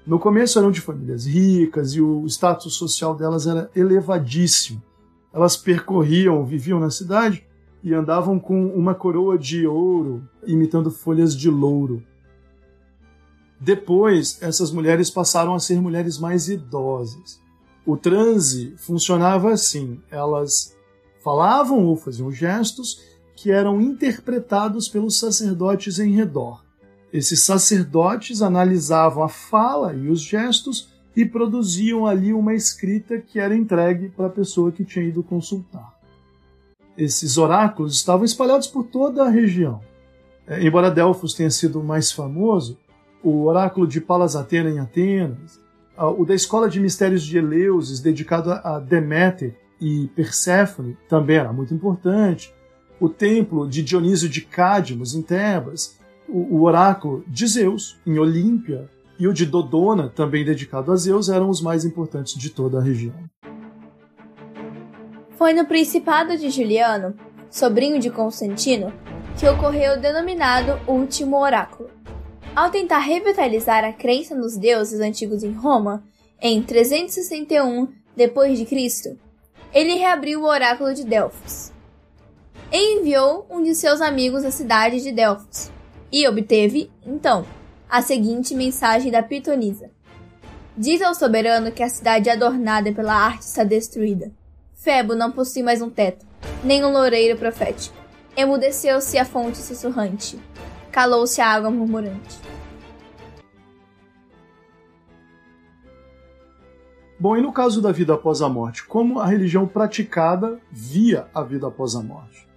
No 0.05 0.19
começo 0.19 0.57
eram 0.57 0.71
de 0.71 0.81
famílias 0.81 1.25
ricas 1.25 1.93
e 1.93 2.01
o 2.01 2.25
status 2.25 2.73
social 2.73 3.15
delas 3.15 3.45
era 3.45 3.69
elevadíssimo. 3.75 4.81
Elas 5.33 5.55
percorriam, 5.55 6.45
viviam 6.45 6.79
na 6.79 6.89
cidade 6.89 7.45
e 7.83 7.93
andavam 7.93 8.39
com 8.39 8.67
uma 8.67 8.93
coroa 8.93 9.37
de 9.37 9.65
ouro, 9.65 10.27
imitando 10.45 10.91
folhas 10.91 11.35
de 11.35 11.49
louro. 11.49 12.03
Depois, 13.59 14.39
essas 14.41 14.71
mulheres 14.71 15.09
passaram 15.09 15.53
a 15.53 15.59
ser 15.59 15.79
mulheres 15.79 16.17
mais 16.17 16.49
idosas. 16.49 17.40
O 17.85 17.97
transe 17.97 18.75
funcionava 18.77 19.51
assim: 19.51 19.99
elas 20.09 20.75
falavam 21.23 21.85
ou 21.85 21.95
faziam 21.95 22.31
gestos 22.31 23.01
que 23.35 23.51
eram 23.51 23.81
interpretados 23.81 24.87
pelos 24.87 25.17
sacerdotes 25.19 25.99
em 25.99 26.11
redor. 26.11 26.63
Esses 27.11 27.43
sacerdotes 27.43 28.41
analisavam 28.41 29.23
a 29.23 29.27
fala 29.27 29.93
e 29.93 30.07
os 30.09 30.21
gestos 30.21 30.89
e 31.15 31.25
produziam 31.25 32.05
ali 32.05 32.33
uma 32.33 32.53
escrita 32.53 33.19
que 33.19 33.39
era 33.39 33.55
entregue 33.55 34.09
para 34.09 34.27
a 34.27 34.29
pessoa 34.29 34.71
que 34.71 34.85
tinha 34.85 35.05
ido 35.05 35.23
consultar. 35.23 35.99
Esses 36.97 37.37
oráculos 37.37 37.95
estavam 37.95 38.23
espalhados 38.23 38.67
por 38.67 38.85
toda 38.85 39.23
a 39.23 39.29
região. 39.29 39.81
É, 40.47 40.63
embora 40.65 40.91
Delfos 40.91 41.33
tenha 41.33 41.49
sido 41.49 41.83
mais 41.83 42.11
famoso, 42.11 42.77
o 43.23 43.45
oráculo 43.45 43.87
de 43.87 43.99
Palas 43.99 44.35
Atena 44.35 44.69
em 44.69 44.79
Atenas, 44.79 45.59
o 46.09 46.25
da 46.25 46.33
Escola 46.33 46.69
de 46.69 46.79
Mistérios 46.79 47.23
de 47.23 47.37
Eleusis, 47.37 47.99
dedicado 47.99 48.51
a 48.51 48.79
Deméter, 48.79 49.55
e 49.79 50.07
Perséfone 50.15 50.95
também 51.09 51.37
era 51.37 51.51
muito 51.51 51.73
importante. 51.73 52.53
O 52.99 53.09
templo 53.09 53.67
de 53.67 53.81
Dionísio 53.81 54.29
de 54.29 54.41
Cádimos, 54.41 55.15
em 55.15 55.23
Tebas, 55.23 55.99
o 56.29 56.61
oráculo 56.61 57.23
de 57.27 57.47
Zeus, 57.47 57.99
em 58.05 58.19
Olímpia, 58.19 58.87
e 59.19 59.27
o 59.27 59.33
de 59.33 59.45
Dodona, 59.45 60.09
também 60.09 60.45
dedicado 60.45 60.91
a 60.91 60.95
Zeus, 60.95 61.29
eram 61.29 61.49
os 61.49 61.61
mais 61.61 61.83
importantes 61.83 62.33
de 62.39 62.49
toda 62.49 62.79
a 62.79 62.81
região. 62.81 63.13
Foi 65.31 65.53
no 65.53 65.65
Principado 65.65 66.37
de 66.37 66.49
Juliano, 66.49 67.15
sobrinho 67.49 67.99
de 67.99 68.09
Constantino, 68.09 68.93
que 69.37 69.47
ocorreu 69.47 69.95
o 69.97 69.99
denominado 69.99 70.79
Último 70.87 71.37
Oráculo. 71.37 71.89
Ao 72.53 72.69
tentar 72.69 72.99
revitalizar 72.99 73.85
a 73.85 73.93
crença 73.93 74.35
nos 74.35 74.57
deuses 74.57 74.99
antigos 74.99 75.41
em 75.41 75.53
Roma, 75.53 76.03
em 76.41 76.61
361 76.61 77.87
d.C., 78.13 79.17
ele 79.73 79.95
reabriu 79.95 80.41
o 80.41 80.47
oráculo 80.47 80.93
de 80.93 81.05
Delfos. 81.05 81.71
E 82.69 82.99
enviou 82.99 83.45
um 83.49 83.63
de 83.63 83.73
seus 83.73 84.01
amigos 84.01 84.43
à 84.43 84.51
cidade 84.51 85.01
de 85.01 85.13
Delfos, 85.13 85.71
e 86.11 86.27
obteve, 86.27 86.91
então, 87.05 87.45
a 87.89 88.01
seguinte 88.01 88.53
mensagem 88.53 89.09
da 89.09 89.23
Pitonisa. 89.23 89.89
Diz 90.75 91.01
ao 91.01 91.15
soberano 91.15 91.71
que 91.71 91.83
a 91.83 91.89
cidade 91.89 92.29
adornada 92.29 92.91
pela 92.91 93.13
arte 93.13 93.43
está 93.43 93.63
destruída. 93.63 94.29
Febo 94.73 95.15
não 95.15 95.31
possui 95.31 95.63
mais 95.63 95.81
um 95.81 95.89
teto, 95.89 96.25
nem 96.65 96.83
um 96.83 96.91
loureiro 96.91 97.37
profético. 97.37 97.95
Emudeceu-se 98.35 99.17
a 99.17 99.23
fonte 99.23 99.57
sussurrante. 99.57 100.37
Calou-se 100.91 101.39
a 101.39 101.47
água 101.47 101.71
murmurante. 101.71 102.39
Bom, 107.17 107.37
e 107.37 107.41
no 107.41 107.53
caso 107.53 107.81
da 107.81 107.91
vida 107.91 108.13
após 108.13 108.41
a 108.41 108.49
morte, 108.49 108.83
como 108.83 109.19
a 109.19 109.27
religião 109.27 109.67
praticada 109.67 110.59
via 110.71 111.27
a 111.33 111.43
vida 111.43 111.67
após 111.67 111.95
a 111.95 112.01
morte? 112.01 112.47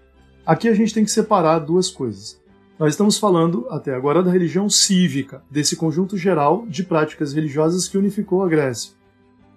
Aqui 0.45 0.69
a 0.69 0.75
gente 0.75 0.93
tem 0.93 1.05
que 1.05 1.11
separar 1.11 1.59
duas 1.59 1.91
coisas. 1.91 2.43
Nós 2.79 2.95
estamos 2.95 3.19
falando 3.19 3.67
até 3.71 3.95
agora 3.95 4.23
da 4.23 4.33
religião 4.33 4.69
cívica, 4.69 5.45
desse 5.49 5.77
conjunto 5.77 6.17
geral 6.17 6.67
de 6.67 6.83
práticas 6.83 7.33
religiosas 7.33 7.87
que 7.87 7.97
unificou 7.97 8.43
a 8.43 8.49
Grécia. 8.49 8.93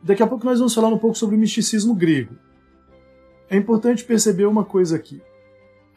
Daqui 0.04 0.22
a 0.22 0.28
pouco 0.28 0.46
nós 0.46 0.60
vamos 0.60 0.76
falar 0.76 0.90
um 0.90 1.00
pouco 1.00 1.18
sobre 1.18 1.36
o 1.36 1.40
misticismo 1.40 1.96
grego. 1.96 2.36
É 3.50 3.58
importante 3.58 4.04
perceber 4.04 4.46
uma 4.46 4.64
coisa 4.64 4.98
aqui. 4.98 5.22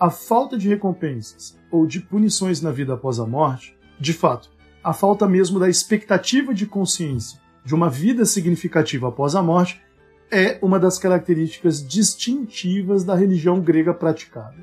A 0.01 0.09
falta 0.09 0.57
de 0.57 0.67
recompensas 0.67 1.59
ou 1.71 1.87
de 1.87 2.01
punições 2.01 2.63
na 2.63 2.71
vida 2.71 2.95
após 2.95 3.21
a 3.21 3.27
morte, 3.27 3.77
de 4.01 4.15
fato, 4.15 4.49
a 4.83 4.95
falta 4.95 5.29
mesmo 5.29 5.61
da 5.61 5.69
expectativa 5.69 6.55
de 6.55 6.65
consciência 6.65 7.39
de 7.63 7.75
uma 7.75 7.91
vida 7.91 8.25
significativa 8.25 9.09
após 9.09 9.35
a 9.35 9.43
morte 9.43 9.79
é 10.31 10.59
uma 10.63 10.81
das 10.81 10.99
características 10.99 11.87
distintivas 11.87 13.05
da 13.05 13.15
religião 13.15 13.61
grega 13.61 13.93
praticada. 13.93 14.57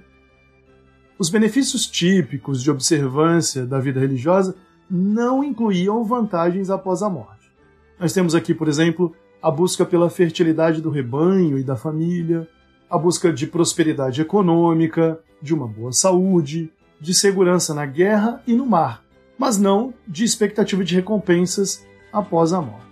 Os 1.20 1.30
benefícios 1.30 1.86
típicos 1.86 2.64
de 2.64 2.72
observância 2.72 3.64
da 3.64 3.80
vida 3.80 4.00
religiosa 4.00 4.56
não 4.90 5.44
incluíam 5.44 6.04
vantagens 6.04 6.72
após 6.72 7.04
a 7.04 7.12
morte. 7.12 7.52
Nós 8.00 8.12
temos 8.12 8.34
aqui, 8.34 8.56
por 8.56 8.68
exemplo, 8.68 9.14
a 9.40 9.52
busca 9.52 9.86
pela 9.86 10.10
fertilidade 10.10 10.82
do 10.82 10.90
rebanho 10.90 11.60
e 11.60 11.64
da 11.64 11.76
família, 11.76 12.50
a 12.90 12.98
busca 12.98 13.32
de 13.32 13.48
prosperidade 13.48 14.22
econômica, 14.22 15.20
de 15.42 15.54
uma 15.54 15.68
boa 15.68 15.92
saúde, 15.92 16.72
de 17.00 17.14
segurança 17.14 17.74
na 17.74 17.86
guerra 17.86 18.42
e 18.48 18.54
no 18.54 18.66
mar, 18.66 19.04
mas 19.38 19.58
não 19.58 19.94
de 20.08 20.24
expectativa 20.24 20.84
de 20.84 20.96
recompensas 20.96 21.86
após 22.12 22.54
a 22.54 22.62
morte. 22.62 22.88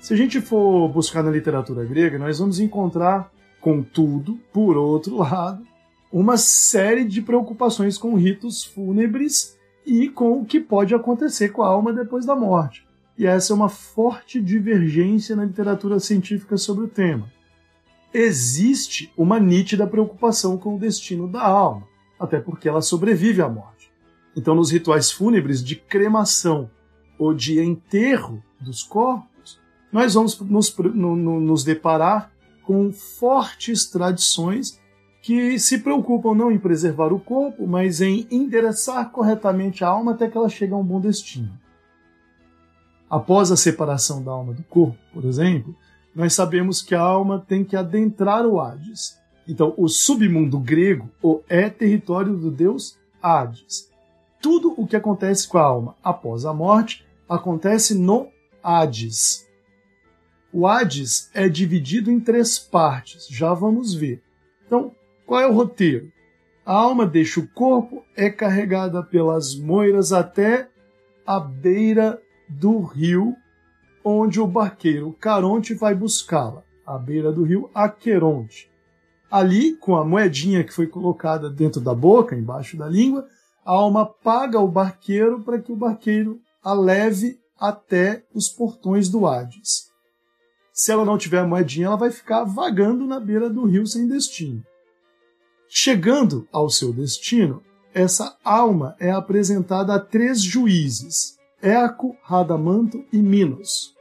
Se 0.00 0.14
a 0.14 0.16
gente 0.16 0.40
for 0.40 0.88
buscar 0.88 1.22
na 1.22 1.30
literatura 1.30 1.84
grega, 1.84 2.18
nós 2.18 2.38
vamos 2.38 2.58
encontrar 2.58 3.30
Contudo, 3.62 4.40
por 4.52 4.76
outro 4.76 5.18
lado, 5.18 5.64
uma 6.12 6.36
série 6.36 7.04
de 7.04 7.22
preocupações 7.22 7.96
com 7.96 8.16
ritos 8.16 8.64
fúnebres 8.64 9.56
e 9.86 10.08
com 10.08 10.32
o 10.32 10.44
que 10.44 10.58
pode 10.58 10.92
acontecer 10.96 11.50
com 11.50 11.62
a 11.62 11.68
alma 11.68 11.92
depois 11.92 12.26
da 12.26 12.34
morte. 12.34 12.84
E 13.16 13.24
essa 13.24 13.52
é 13.52 13.56
uma 13.56 13.68
forte 13.68 14.40
divergência 14.40 15.36
na 15.36 15.44
literatura 15.44 16.00
científica 16.00 16.56
sobre 16.56 16.86
o 16.86 16.88
tema. 16.88 17.30
Existe 18.14 19.12
uma 19.16 19.40
nítida 19.40 19.86
preocupação 19.86 20.58
com 20.58 20.76
o 20.76 20.78
destino 20.78 21.26
da 21.26 21.42
alma, 21.42 21.86
até 22.18 22.38
porque 22.38 22.68
ela 22.68 22.82
sobrevive 22.82 23.40
à 23.40 23.48
morte. 23.48 23.90
Então, 24.36 24.54
nos 24.54 24.70
rituais 24.70 25.10
fúnebres 25.10 25.62
de 25.62 25.76
cremação 25.76 26.70
ou 27.18 27.34
de 27.34 27.60
enterro 27.60 28.42
dos 28.60 28.82
corpos, 28.82 29.60
nós 29.90 30.14
vamos 30.14 30.38
nos, 30.40 30.76
no, 30.76 31.16
no, 31.16 31.40
nos 31.40 31.64
deparar 31.64 32.32
com 32.64 32.92
fortes 32.92 33.86
tradições 33.86 34.80
que 35.22 35.58
se 35.58 35.78
preocupam 35.78 36.34
não 36.34 36.50
em 36.50 36.58
preservar 36.58 37.12
o 37.12 37.20
corpo, 37.20 37.66
mas 37.66 38.00
em 38.00 38.26
endereçar 38.30 39.10
corretamente 39.10 39.84
a 39.84 39.88
alma 39.88 40.12
até 40.12 40.28
que 40.28 40.36
ela 40.36 40.48
chegue 40.48 40.72
a 40.72 40.76
um 40.76 40.84
bom 40.84 41.00
destino. 41.00 41.52
Após 43.08 43.52
a 43.52 43.56
separação 43.56 44.22
da 44.22 44.32
alma 44.32 44.52
do 44.52 44.64
corpo, 44.64 44.98
por 45.12 45.24
exemplo, 45.24 45.76
nós 46.14 46.34
sabemos 46.34 46.82
que 46.82 46.94
a 46.94 47.00
alma 47.00 47.44
tem 47.46 47.64
que 47.64 47.76
adentrar 47.76 48.46
o 48.46 48.60
Hades. 48.60 49.18
Então, 49.48 49.74
o 49.76 49.88
submundo 49.88 50.58
grego 50.58 51.10
é 51.48 51.68
território 51.68 52.36
do 52.36 52.50
deus 52.50 52.98
Hades. 53.20 53.90
Tudo 54.40 54.74
o 54.76 54.86
que 54.86 54.96
acontece 54.96 55.48
com 55.48 55.58
a 55.58 55.62
alma 55.62 55.96
após 56.02 56.44
a 56.44 56.52
morte 56.52 57.06
acontece 57.28 57.94
no 57.96 58.28
Hades. 58.62 59.46
O 60.52 60.66
Hades 60.66 61.30
é 61.32 61.48
dividido 61.48 62.10
em 62.10 62.20
três 62.20 62.58
partes, 62.58 63.26
já 63.28 63.54
vamos 63.54 63.94
ver. 63.94 64.22
Então, 64.66 64.92
qual 65.26 65.40
é 65.40 65.46
o 65.46 65.54
roteiro? 65.54 66.12
A 66.64 66.74
alma 66.74 67.06
deixa 67.06 67.40
o 67.40 67.48
corpo, 67.48 68.04
é 68.14 68.30
carregada 68.30 69.02
pelas 69.02 69.54
moiras 69.56 70.12
até 70.12 70.68
a 71.26 71.40
beira 71.40 72.20
do 72.48 72.80
rio, 72.80 73.34
onde 74.04 74.40
o 74.40 74.46
barqueiro 74.46 75.16
Caronte 75.20 75.74
vai 75.74 75.94
buscá-la, 75.94 76.62
à 76.86 76.98
beira 76.98 77.32
do 77.32 77.44
rio 77.44 77.70
Aqueronte. 77.74 78.70
Ali, 79.30 79.76
com 79.76 79.96
a 79.96 80.04
moedinha 80.04 80.62
que 80.64 80.72
foi 80.72 80.86
colocada 80.86 81.48
dentro 81.48 81.80
da 81.80 81.94
boca, 81.94 82.36
embaixo 82.36 82.76
da 82.76 82.86
língua, 82.88 83.26
a 83.64 83.72
alma 83.72 84.04
paga 84.04 84.58
o 84.60 84.68
barqueiro 84.68 85.40
para 85.40 85.58
que 85.58 85.72
o 85.72 85.76
barqueiro 85.76 86.40
a 86.62 86.72
leve 86.72 87.40
até 87.58 88.24
os 88.34 88.48
portões 88.48 89.08
do 89.08 89.26
Hades. 89.26 89.90
Se 90.72 90.90
ela 90.90 91.04
não 91.04 91.18
tiver 91.18 91.38
a 91.38 91.46
moedinha, 91.46 91.86
ela 91.86 91.96
vai 91.96 92.10
ficar 92.10 92.44
vagando 92.44 93.06
na 93.06 93.20
beira 93.20 93.48
do 93.48 93.64
rio 93.64 93.86
sem 93.86 94.08
destino. 94.08 94.64
Chegando 95.68 96.46
ao 96.52 96.68
seu 96.68 96.92
destino, 96.92 97.62
essa 97.94 98.36
alma 98.44 98.96
é 98.98 99.10
apresentada 99.10 99.94
a 99.94 100.00
três 100.00 100.42
juízes: 100.42 101.38
Eco, 101.62 102.16
Radamanto 102.24 103.04
e 103.12 103.18
Minos. 103.18 103.94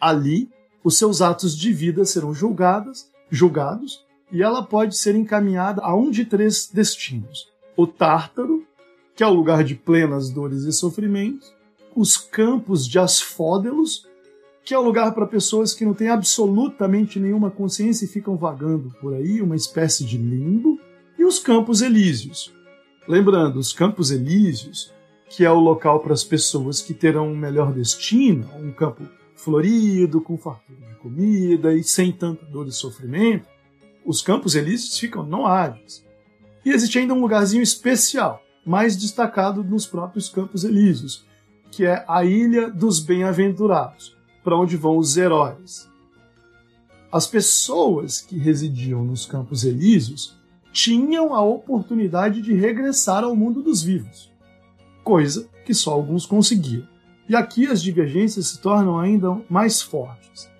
Ali, 0.00 0.50
os 0.82 0.98
seus 0.98 1.22
atos 1.22 1.56
de 1.56 1.72
vida 1.72 2.04
serão 2.04 2.34
julgados, 2.34 3.08
julgados 3.30 4.04
e 4.32 4.42
ela 4.42 4.62
pode 4.62 4.96
ser 4.96 5.14
encaminhada 5.14 5.80
a 5.82 5.94
um 5.94 6.10
de 6.10 6.24
três 6.24 6.68
destinos: 6.72 7.48
o 7.76 7.86
Tártaro, 7.86 8.66
que 9.14 9.22
é 9.22 9.26
o 9.26 9.32
lugar 9.32 9.62
de 9.62 9.76
plenas 9.76 10.28
dores 10.28 10.64
e 10.64 10.72
sofrimentos, 10.72 11.54
os 11.94 12.16
campos 12.16 12.86
de 12.86 12.98
Asfódelos, 12.98 14.08
que 14.64 14.74
é 14.74 14.78
o 14.78 14.82
lugar 14.82 15.14
para 15.14 15.24
pessoas 15.24 15.72
que 15.72 15.84
não 15.84 15.94
têm 15.94 16.08
absolutamente 16.08 17.20
nenhuma 17.20 17.50
consciência 17.50 18.04
e 18.04 18.08
ficam 18.08 18.36
vagando 18.36 18.92
por 19.00 19.14
aí, 19.14 19.40
uma 19.40 19.54
espécie 19.54 20.04
de 20.04 20.18
limbo, 20.18 20.80
e 21.16 21.24
os 21.24 21.38
Campos 21.38 21.80
Elíseos. 21.80 22.52
Lembrando, 23.06 23.60
os 23.60 23.72
Campos 23.72 24.10
Elíseos, 24.10 24.92
que 25.28 25.44
é 25.44 25.50
o 25.50 25.58
local 25.58 26.00
para 26.00 26.12
as 26.12 26.24
pessoas 26.24 26.80
que 26.80 26.94
terão 26.94 27.28
um 27.28 27.36
melhor 27.36 27.72
destino, 27.72 28.48
um 28.58 28.72
campo 28.72 29.04
florido, 29.34 30.20
com 30.20 30.36
fartura 30.36 30.78
de 30.80 30.94
comida 30.96 31.74
e 31.74 31.82
sem 31.82 32.10
tanta 32.12 32.44
dor 32.46 32.66
e 32.66 32.72
sofrimento, 32.72 33.46
os 34.04 34.22
Campos 34.22 34.54
Elíseos 34.54 34.98
ficam 34.98 35.24
no 35.24 35.46
Hades. 35.46 36.04
E 36.64 36.70
existe 36.70 36.98
ainda 36.98 37.14
um 37.14 37.20
lugarzinho 37.20 37.62
especial, 37.62 38.42
mais 38.64 38.96
destacado 38.96 39.62
nos 39.62 39.86
próprios 39.86 40.28
Campos 40.28 40.64
Elíseos, 40.64 41.24
que 41.70 41.84
é 41.84 42.04
a 42.08 42.24
Ilha 42.24 42.70
dos 42.70 43.00
Bem-Aventurados 43.00 44.16
para 44.42 44.56
onde 44.56 44.76
vão 44.76 44.96
os 44.96 45.16
heróis. 45.16 45.88
As 47.10 47.26
pessoas 47.26 48.20
que 48.20 48.38
residiam 48.38 49.04
nos 49.04 49.26
Campos 49.26 49.64
Elíseos 49.64 50.36
tinham 50.72 51.34
a 51.34 51.42
oportunidade 51.42 52.40
de 52.42 52.52
regressar 52.52 53.24
ao 53.24 53.34
mundo 53.34 53.62
dos 53.62 53.82
vivos, 53.82 54.32
coisa 55.06 55.48
que 55.64 55.72
só 55.72 55.92
alguns 55.92 56.26
conseguiam. 56.26 56.82
E 57.28 57.36
aqui 57.36 57.68
as 57.68 57.80
divergências 57.80 58.48
se 58.48 58.58
tornam 58.60 58.98
ainda 58.98 59.40
mais 59.48 59.80
fortes. 59.80 60.50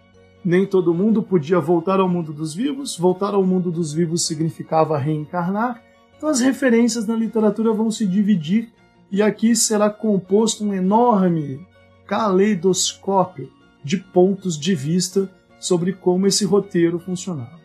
Nem 0.45 0.65
todo 0.65 0.95
mundo 0.95 1.21
podia 1.21 1.59
voltar 1.59 1.99
ao 1.99 2.09
mundo 2.09 2.33
dos 2.33 2.55
vivos, 2.55 2.97
voltar 2.97 3.35
ao 3.35 3.45
mundo 3.45 3.73
dos 3.73 3.93
vivos 3.93 4.25
significava 4.25 4.97
reencarnar, 4.97 5.83
então 6.17 6.29
as 6.29 6.39
referências 6.39 7.09
na 7.09 7.17
literatura 7.17 7.73
vão 7.73 7.91
se 7.91 8.07
dividir 8.07 8.73
e 9.11 9.21
aqui 9.21 9.57
será 9.57 9.91
composto 9.91 10.65
um 10.65 10.73
enorme 10.73 11.67
caleidoscópio 12.07 13.51
de 13.83 13.97
pontos 13.97 14.57
de 14.57 14.77
vista 14.77 15.29
sobre 15.59 15.93
como 15.93 16.27
esse 16.29 16.45
roteiro 16.45 17.01
funcionava. 17.01 17.59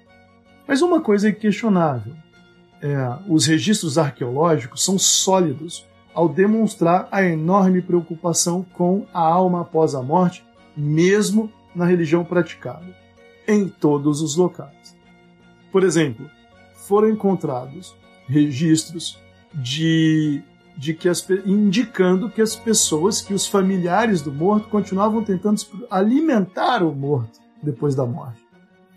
Mas 0.68 0.82
uma 0.82 1.00
coisa 1.00 1.30
é 1.30 1.32
questionável: 1.32 2.14
é, 2.82 2.96
os 3.28 3.46
registros 3.46 4.00
arqueológicos 4.00 4.84
são 4.84 4.98
sólidos 4.98 5.86
ao 6.14 6.28
demonstrar 6.28 7.08
a 7.12 7.24
enorme 7.24 7.82
preocupação 7.82 8.66
com 8.74 9.06
a 9.14 9.22
alma 9.22 9.62
após 9.62 9.96
a 9.96 10.02
morte, 10.02 10.46
mesmo 10.76 11.52
na 11.76 11.86
religião 11.86 12.24
praticada, 12.24 12.96
em 13.48 13.68
todos 13.68 14.22
os 14.22 14.36
locais. 14.36 14.96
Por 15.72 15.84
exemplo, 15.84 16.30
foram 16.74 17.10
encontrados 17.10 17.96
registros 18.28 19.20
de 19.54 20.44
de 20.78 20.94
que 20.94 21.08
as, 21.08 21.24
indicando 21.46 22.30
que 22.30 22.42
as 22.42 22.56
pessoas, 22.56 23.22
que 23.22 23.34
os 23.34 23.46
familiares 23.46 24.22
do 24.22 24.32
morto 24.32 24.68
continuavam 24.68 25.24
tentando 25.24 25.62
alimentar 25.90 26.82
o 26.82 26.92
morto 26.92 27.40
depois 27.62 27.94
da 27.94 28.06
morte. 28.06 28.42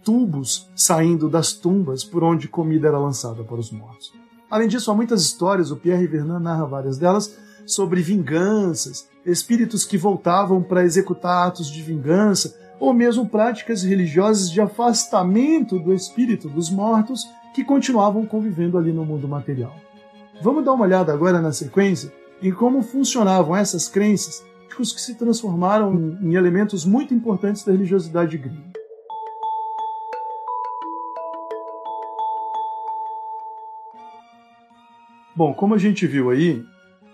Tubos 0.03 0.71
saindo 0.75 1.29
das 1.29 1.53
tumbas 1.53 2.03
por 2.03 2.23
onde 2.23 2.49
comida 2.49 2.89
era 2.89 2.99
lançada 2.99 3.43
para 3.43 3.57
os 3.57 3.71
mortos. 3.71 4.13
Além 4.51 4.69
disso, 4.69 4.91
há 4.91 4.95
muitas 4.95 5.23
histórias, 5.23 5.71
o 5.71 5.77
Pierre 5.77 6.07
Vernant 6.07 6.43
narra 6.43 6.67
várias 6.67 6.99
delas, 6.99 7.37
sobre 7.67 8.03
vinganças, 8.03 9.09
espíritos 9.25 9.85
que 9.85 9.97
voltavam 9.97 10.63
para 10.63 10.85
executar 10.85 11.49
atos 11.49 11.71
de 11.71 11.83
vingança, 11.83 12.55
ou 12.79 12.93
mesmo 12.93 13.29
práticas 13.29 13.83
religiosas 13.83 14.51
de 14.51 14.61
afastamento 14.61 15.79
do 15.79 15.95
espírito 15.95 16.49
dos 16.49 16.71
mortos 16.71 17.25
que 17.55 17.65
continuavam 17.65 18.27
convivendo 18.27 18.77
ali 18.77 18.93
no 18.93 19.05
mundo 19.05 19.29
material. 19.29 19.75
Vamos 20.43 20.65
dar 20.65 20.73
uma 20.73 20.85
olhada 20.85 21.13
agora 21.13 21.41
na 21.41 21.53
sequência 21.53 22.13
em 22.43 22.53
como 22.53 22.83
funcionavam 22.83 23.57
essas 23.57 23.89
crenças 23.89 24.45
que 24.77 25.01
se 25.01 25.15
transformaram 25.15 26.19
em 26.21 26.35
elementos 26.35 26.85
muito 26.85 27.15
importantes 27.15 27.63
da 27.65 27.71
religiosidade 27.71 28.37
grega. 28.37 28.84
Bom, 35.37 35.53
como 35.53 35.75
a 35.75 35.79
gente 35.79 36.07
viu 36.07 36.31
aí, 36.31 36.65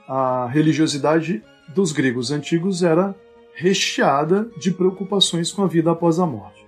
a 0.06 0.46
religiosidade 0.46 1.42
dos 1.74 1.92
gregos 1.92 2.30
antigos 2.30 2.83
era 2.83 3.14
recheada 3.54 4.50
de 4.59 4.70
preocupações 4.70 5.50
com 5.50 5.62
a 5.62 5.66
vida 5.66 5.90
após 5.90 6.18
a 6.18 6.26
morte. 6.26 6.66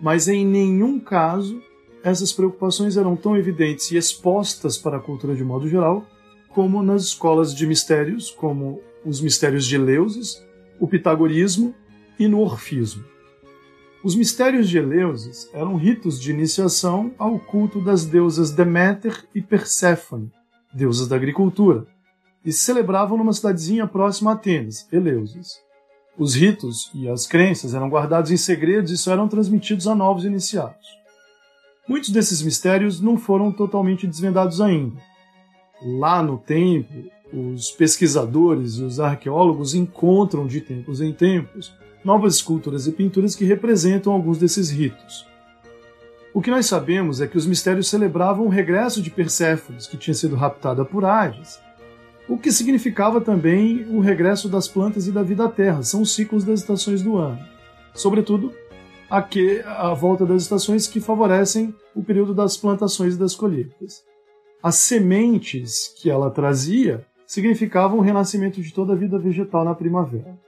Mas 0.00 0.28
em 0.28 0.44
nenhum 0.44 0.98
caso 1.00 1.62
essas 2.02 2.32
preocupações 2.32 2.96
eram 2.96 3.14
tão 3.14 3.36
evidentes 3.36 3.90
e 3.90 3.96
expostas 3.96 4.78
para 4.78 4.96
a 4.96 5.00
cultura 5.00 5.34
de 5.34 5.44
modo 5.44 5.68
geral, 5.68 6.06
como 6.48 6.82
nas 6.82 7.04
escolas 7.04 7.54
de 7.54 7.66
mistérios, 7.66 8.30
como 8.30 8.80
os 9.04 9.20
mistérios 9.20 9.66
de 9.66 9.76
Eleusis, 9.76 10.42
o 10.78 10.88
pitagorismo 10.88 11.74
e 12.18 12.26
no 12.26 12.40
orfismo. 12.40 13.04
Os 14.02 14.14
mistérios 14.14 14.68
de 14.68 14.78
Eleusis 14.78 15.48
eram 15.52 15.76
ritos 15.76 16.18
de 16.18 16.30
iniciação 16.30 17.12
ao 17.18 17.38
culto 17.38 17.80
das 17.82 18.04
deusas 18.04 18.50
Deméter 18.50 19.24
e 19.34 19.42
Perséfone, 19.42 20.32
deusas 20.72 21.08
da 21.08 21.16
agricultura, 21.16 21.86
e 22.44 22.52
se 22.52 22.60
celebravam 22.60 23.18
numa 23.18 23.32
cidadezinha 23.32 23.86
próxima 23.86 24.30
a 24.30 24.34
Atenas, 24.34 24.86
Eleusis. 24.90 25.58
Os 26.18 26.34
ritos 26.34 26.90
e 26.94 27.08
as 27.08 27.26
crenças 27.26 27.74
eram 27.74 27.88
guardados 27.88 28.30
em 28.30 28.36
segredos 28.36 28.90
e 28.90 28.98
só 28.98 29.12
eram 29.12 29.28
transmitidos 29.28 29.86
a 29.86 29.94
novos 29.94 30.24
iniciados. 30.24 30.86
Muitos 31.88 32.10
desses 32.10 32.42
mistérios 32.42 33.00
não 33.00 33.18
foram 33.18 33.50
totalmente 33.50 34.06
desvendados 34.06 34.60
ainda. 34.60 35.00
Lá 35.82 36.22
no 36.22 36.38
templo, 36.38 37.10
os 37.32 37.70
pesquisadores 37.70 38.74
e 38.74 38.82
os 38.82 39.00
arqueólogos 39.00 39.74
encontram 39.74 40.46
de 40.46 40.60
tempos 40.60 41.00
em 41.00 41.12
tempos 41.12 41.72
novas 42.04 42.36
esculturas 42.36 42.86
e 42.86 42.92
pinturas 42.92 43.34
que 43.36 43.44
representam 43.44 44.12
alguns 44.12 44.38
desses 44.38 44.70
ritos. 44.70 45.26
O 46.32 46.40
que 46.40 46.50
nós 46.50 46.66
sabemos 46.66 47.20
é 47.20 47.26
que 47.26 47.36
os 47.36 47.46
mistérios 47.46 47.88
celebravam 47.88 48.46
o 48.46 48.50
regresso 48.50 49.02
de 49.02 49.10
Perséfones, 49.10 49.86
que 49.86 49.96
tinha 49.96 50.14
sido 50.14 50.36
raptada 50.36 50.84
por 50.84 51.04
Hades, 51.04 51.58
o 52.28 52.38
que 52.38 52.52
significava 52.52 53.20
também 53.20 53.84
o 53.88 53.98
regresso 53.98 54.48
das 54.48 54.68
plantas 54.68 55.08
e 55.08 55.12
da 55.12 55.22
vida 55.22 55.46
à 55.46 55.48
terra, 55.48 55.82
são 55.82 56.02
os 56.02 56.14
ciclos 56.14 56.44
das 56.44 56.60
estações 56.60 57.02
do 57.02 57.16
ano. 57.16 57.40
Sobretudo, 57.92 58.54
a, 59.10 59.20
que, 59.20 59.60
a 59.66 59.92
volta 59.92 60.24
das 60.24 60.42
estações 60.42 60.86
que 60.86 61.00
favorecem 61.00 61.74
o 61.92 62.04
período 62.04 62.32
das 62.32 62.56
plantações 62.56 63.14
e 63.14 63.18
das 63.18 63.34
colheitas. 63.34 64.04
As 64.62 64.76
sementes 64.76 65.92
que 66.00 66.08
ela 66.08 66.30
trazia 66.30 67.04
significavam 67.26 67.98
o 67.98 68.02
renascimento 68.02 68.62
de 68.62 68.72
toda 68.72 68.92
a 68.92 68.96
vida 68.96 69.18
vegetal 69.18 69.64
na 69.64 69.74
primavera. 69.74 70.38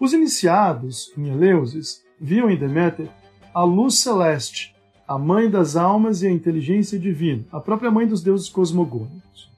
Os 0.00 0.12
iniciados 0.12 1.12
em 1.16 1.28
Eleusis 1.28 2.02
viam 2.20 2.50
em 2.50 2.58
Deméter 2.58 3.08
a 3.54 3.62
luz 3.62 3.98
celeste, 3.98 4.71
a 5.12 5.18
mãe 5.18 5.50
das 5.50 5.76
almas 5.76 6.22
e 6.22 6.26
a 6.26 6.30
inteligência 6.30 6.98
divina, 6.98 7.44
a 7.52 7.60
própria 7.60 7.90
mãe 7.90 8.06
dos 8.06 8.22
deuses 8.22 8.48
cosmogônicos. 8.48 9.50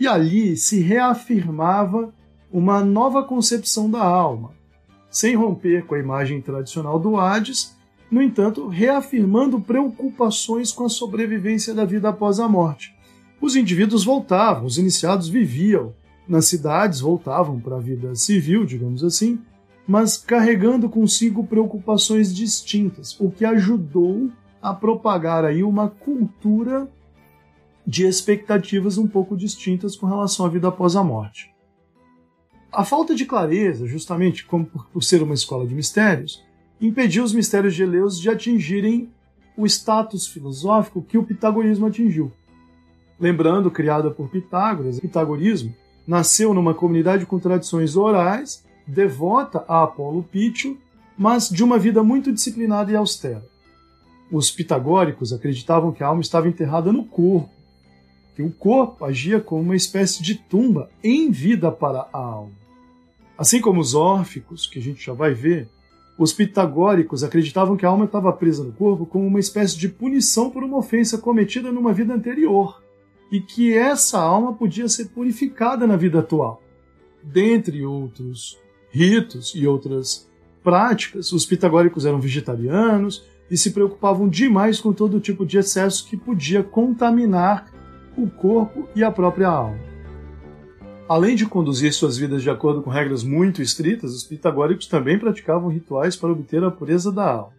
E 0.00 0.06
ali 0.06 0.56
se 0.56 0.80
reafirmava 0.80 2.10
uma 2.50 2.82
nova 2.82 3.22
concepção 3.22 3.90
da 3.90 4.02
alma, 4.02 4.52
sem 5.10 5.36
romper 5.36 5.84
com 5.84 5.94
a 5.94 5.98
imagem 5.98 6.40
tradicional 6.40 6.98
do 6.98 7.18
Hades, 7.18 7.76
no 8.10 8.22
entanto, 8.22 8.66
reafirmando 8.66 9.60
preocupações 9.60 10.72
com 10.72 10.86
a 10.86 10.88
sobrevivência 10.88 11.74
da 11.74 11.84
vida 11.84 12.08
após 12.08 12.40
a 12.40 12.48
morte. 12.48 12.94
Os 13.42 13.56
indivíduos 13.56 14.04
voltavam, 14.04 14.64
os 14.64 14.78
iniciados 14.78 15.28
viviam 15.28 15.92
nas 16.26 16.46
cidades, 16.46 17.00
voltavam 17.00 17.60
para 17.60 17.76
a 17.76 17.80
vida 17.80 18.14
civil, 18.14 18.64
digamos 18.64 19.04
assim, 19.04 19.38
mas 19.86 20.16
carregando 20.16 20.88
consigo 20.88 21.44
preocupações 21.44 22.34
distintas, 22.34 23.14
o 23.20 23.30
que 23.30 23.44
ajudou 23.44 24.30
a 24.64 24.72
propagar 24.72 25.44
aí 25.44 25.62
uma 25.62 25.90
cultura 25.90 26.90
de 27.86 28.06
expectativas 28.06 28.96
um 28.96 29.06
pouco 29.06 29.36
distintas 29.36 29.94
com 29.94 30.06
relação 30.06 30.46
à 30.46 30.48
vida 30.48 30.68
após 30.68 30.96
a 30.96 31.04
morte. 31.04 31.54
A 32.72 32.82
falta 32.82 33.14
de 33.14 33.26
clareza, 33.26 33.86
justamente 33.86 34.46
como 34.46 34.64
por 34.64 35.02
ser 35.02 35.22
uma 35.22 35.34
escola 35.34 35.66
de 35.66 35.74
mistérios, 35.74 36.42
impediu 36.80 37.22
os 37.22 37.34
mistérios 37.34 37.74
de 37.74 37.82
Eleus 37.82 38.18
de 38.18 38.30
atingirem 38.30 39.12
o 39.54 39.66
status 39.66 40.26
filosófico 40.26 41.02
que 41.02 41.18
o 41.18 41.24
pitagorismo 41.24 41.84
atingiu. 41.84 42.32
Lembrando, 43.20 43.70
criada 43.70 44.10
por 44.10 44.30
Pitágoras, 44.30 44.96
o 44.96 45.02
pitagorismo 45.02 45.74
nasceu 46.06 46.54
numa 46.54 46.72
comunidade 46.72 47.26
com 47.26 47.38
tradições 47.38 47.98
orais, 47.98 48.64
devota 48.86 49.62
a 49.68 49.82
Apolo 49.82 50.22
Pítio, 50.22 50.78
mas 51.18 51.50
de 51.50 51.62
uma 51.62 51.78
vida 51.78 52.02
muito 52.02 52.32
disciplinada 52.32 52.90
e 52.90 52.96
austera. 52.96 53.53
Os 54.34 54.50
pitagóricos 54.50 55.32
acreditavam 55.32 55.92
que 55.92 56.02
a 56.02 56.08
alma 56.08 56.20
estava 56.20 56.48
enterrada 56.48 56.92
no 56.92 57.04
corpo, 57.04 57.54
que 58.34 58.42
o 58.42 58.50
corpo 58.50 59.04
agia 59.04 59.38
como 59.38 59.62
uma 59.62 59.76
espécie 59.76 60.24
de 60.24 60.34
tumba 60.34 60.90
em 61.04 61.30
vida 61.30 61.70
para 61.70 62.08
a 62.12 62.18
alma. 62.18 62.50
Assim 63.38 63.60
como 63.60 63.80
os 63.80 63.94
órficos, 63.94 64.66
que 64.66 64.80
a 64.80 64.82
gente 64.82 65.06
já 65.06 65.12
vai 65.12 65.32
ver, 65.34 65.68
os 66.18 66.32
pitagóricos 66.32 67.22
acreditavam 67.22 67.76
que 67.76 67.86
a 67.86 67.88
alma 67.88 68.06
estava 68.06 68.32
presa 68.32 68.64
no 68.64 68.72
corpo 68.72 69.06
como 69.06 69.24
uma 69.24 69.38
espécie 69.38 69.78
de 69.78 69.88
punição 69.88 70.50
por 70.50 70.64
uma 70.64 70.78
ofensa 70.78 71.16
cometida 71.16 71.70
numa 71.70 71.92
vida 71.92 72.12
anterior, 72.12 72.82
e 73.30 73.40
que 73.40 73.72
essa 73.72 74.18
alma 74.18 74.52
podia 74.52 74.88
ser 74.88 75.10
purificada 75.10 75.86
na 75.86 75.96
vida 75.96 76.18
atual. 76.18 76.60
Dentre 77.22 77.86
outros 77.86 78.58
ritos 78.90 79.52
e 79.54 79.64
outras 79.64 80.28
práticas, 80.60 81.30
os 81.30 81.46
pitagóricos 81.46 82.04
eram 82.04 82.18
vegetarianos, 82.20 83.32
e 83.50 83.56
se 83.56 83.72
preocupavam 83.72 84.28
demais 84.28 84.80
com 84.80 84.92
todo 84.92 85.20
tipo 85.20 85.44
de 85.44 85.58
excesso 85.58 86.06
que 86.08 86.16
podia 86.16 86.62
contaminar 86.62 87.70
o 88.16 88.28
corpo 88.28 88.88
e 88.94 89.02
a 89.02 89.10
própria 89.10 89.48
alma. 89.48 89.78
Além 91.08 91.36
de 91.36 91.44
conduzir 91.44 91.92
suas 91.92 92.16
vidas 92.16 92.42
de 92.42 92.48
acordo 92.48 92.82
com 92.82 92.88
regras 92.88 93.22
muito 93.22 93.60
estritas, 93.60 94.14
os 94.14 94.24
pitagóricos 94.24 94.86
também 94.86 95.18
praticavam 95.18 95.68
rituais 95.68 96.16
para 96.16 96.32
obter 96.32 96.64
a 96.64 96.70
pureza 96.70 97.12
da 97.12 97.30
alma. 97.30 97.52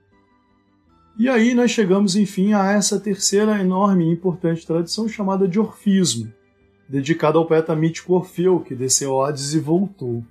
E 1.17 1.29
aí 1.29 1.53
nós 1.53 1.71
chegamos, 1.71 2.15
enfim, 2.15 2.53
a 2.53 2.71
essa 2.71 2.99
terceira 2.99 3.59
enorme 3.61 4.05
e 4.05 4.11
importante 4.11 4.65
tradição 4.65 5.07
chamada 5.07 5.47
de 5.47 5.59
Orfismo, 5.59 6.33
dedicada 6.89 7.37
ao 7.37 7.45
poeta 7.45 7.75
mítico 7.75 8.15
Orfeu, 8.15 8.59
que 8.59 8.75
desceu 8.75 9.21
Hades 9.21 9.53
e 9.53 9.59
voltou. 9.59 10.23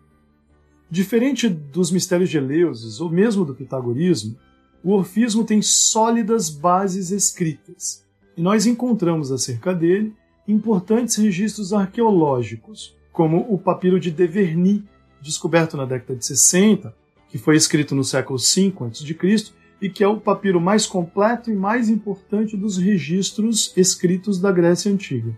Diferente 0.90 1.48
dos 1.48 1.90
mistérios 1.90 2.28
de 2.28 2.36
Eleusis, 2.36 3.00
ou 3.00 3.08
mesmo 3.08 3.44
do 3.44 3.54
pitagorismo, 3.54 4.36
o 4.84 4.92
orfismo 4.92 5.44
tem 5.44 5.62
sólidas 5.62 6.50
bases 6.50 7.10
escritas, 7.10 8.04
e 8.36 8.42
nós 8.42 8.66
encontramos 8.66 9.32
acerca 9.32 9.74
dele 9.74 10.14
importantes 10.46 11.16
registros 11.16 11.72
arqueológicos, 11.72 12.94
como 13.10 13.46
o 13.48 13.56
papiro 13.56 13.98
de 13.98 14.10
Deverny, 14.10 14.84
descoberto 15.22 15.74
na 15.74 15.86
década 15.86 16.16
de 16.16 16.26
60, 16.26 16.94
que 17.30 17.38
foi 17.38 17.56
escrito 17.56 17.94
no 17.94 18.04
século 18.04 18.38
V 18.38 18.74
a.C., 18.80 19.52
e 19.80 19.88
que 19.88 20.04
é 20.04 20.08
o 20.08 20.20
papiro 20.20 20.60
mais 20.60 20.86
completo 20.86 21.50
e 21.50 21.54
mais 21.54 21.88
importante 21.88 22.56
dos 22.56 22.76
registros 22.76 23.72
escritos 23.76 24.38
da 24.38 24.52
Grécia 24.52 24.92
Antiga. 24.92 25.36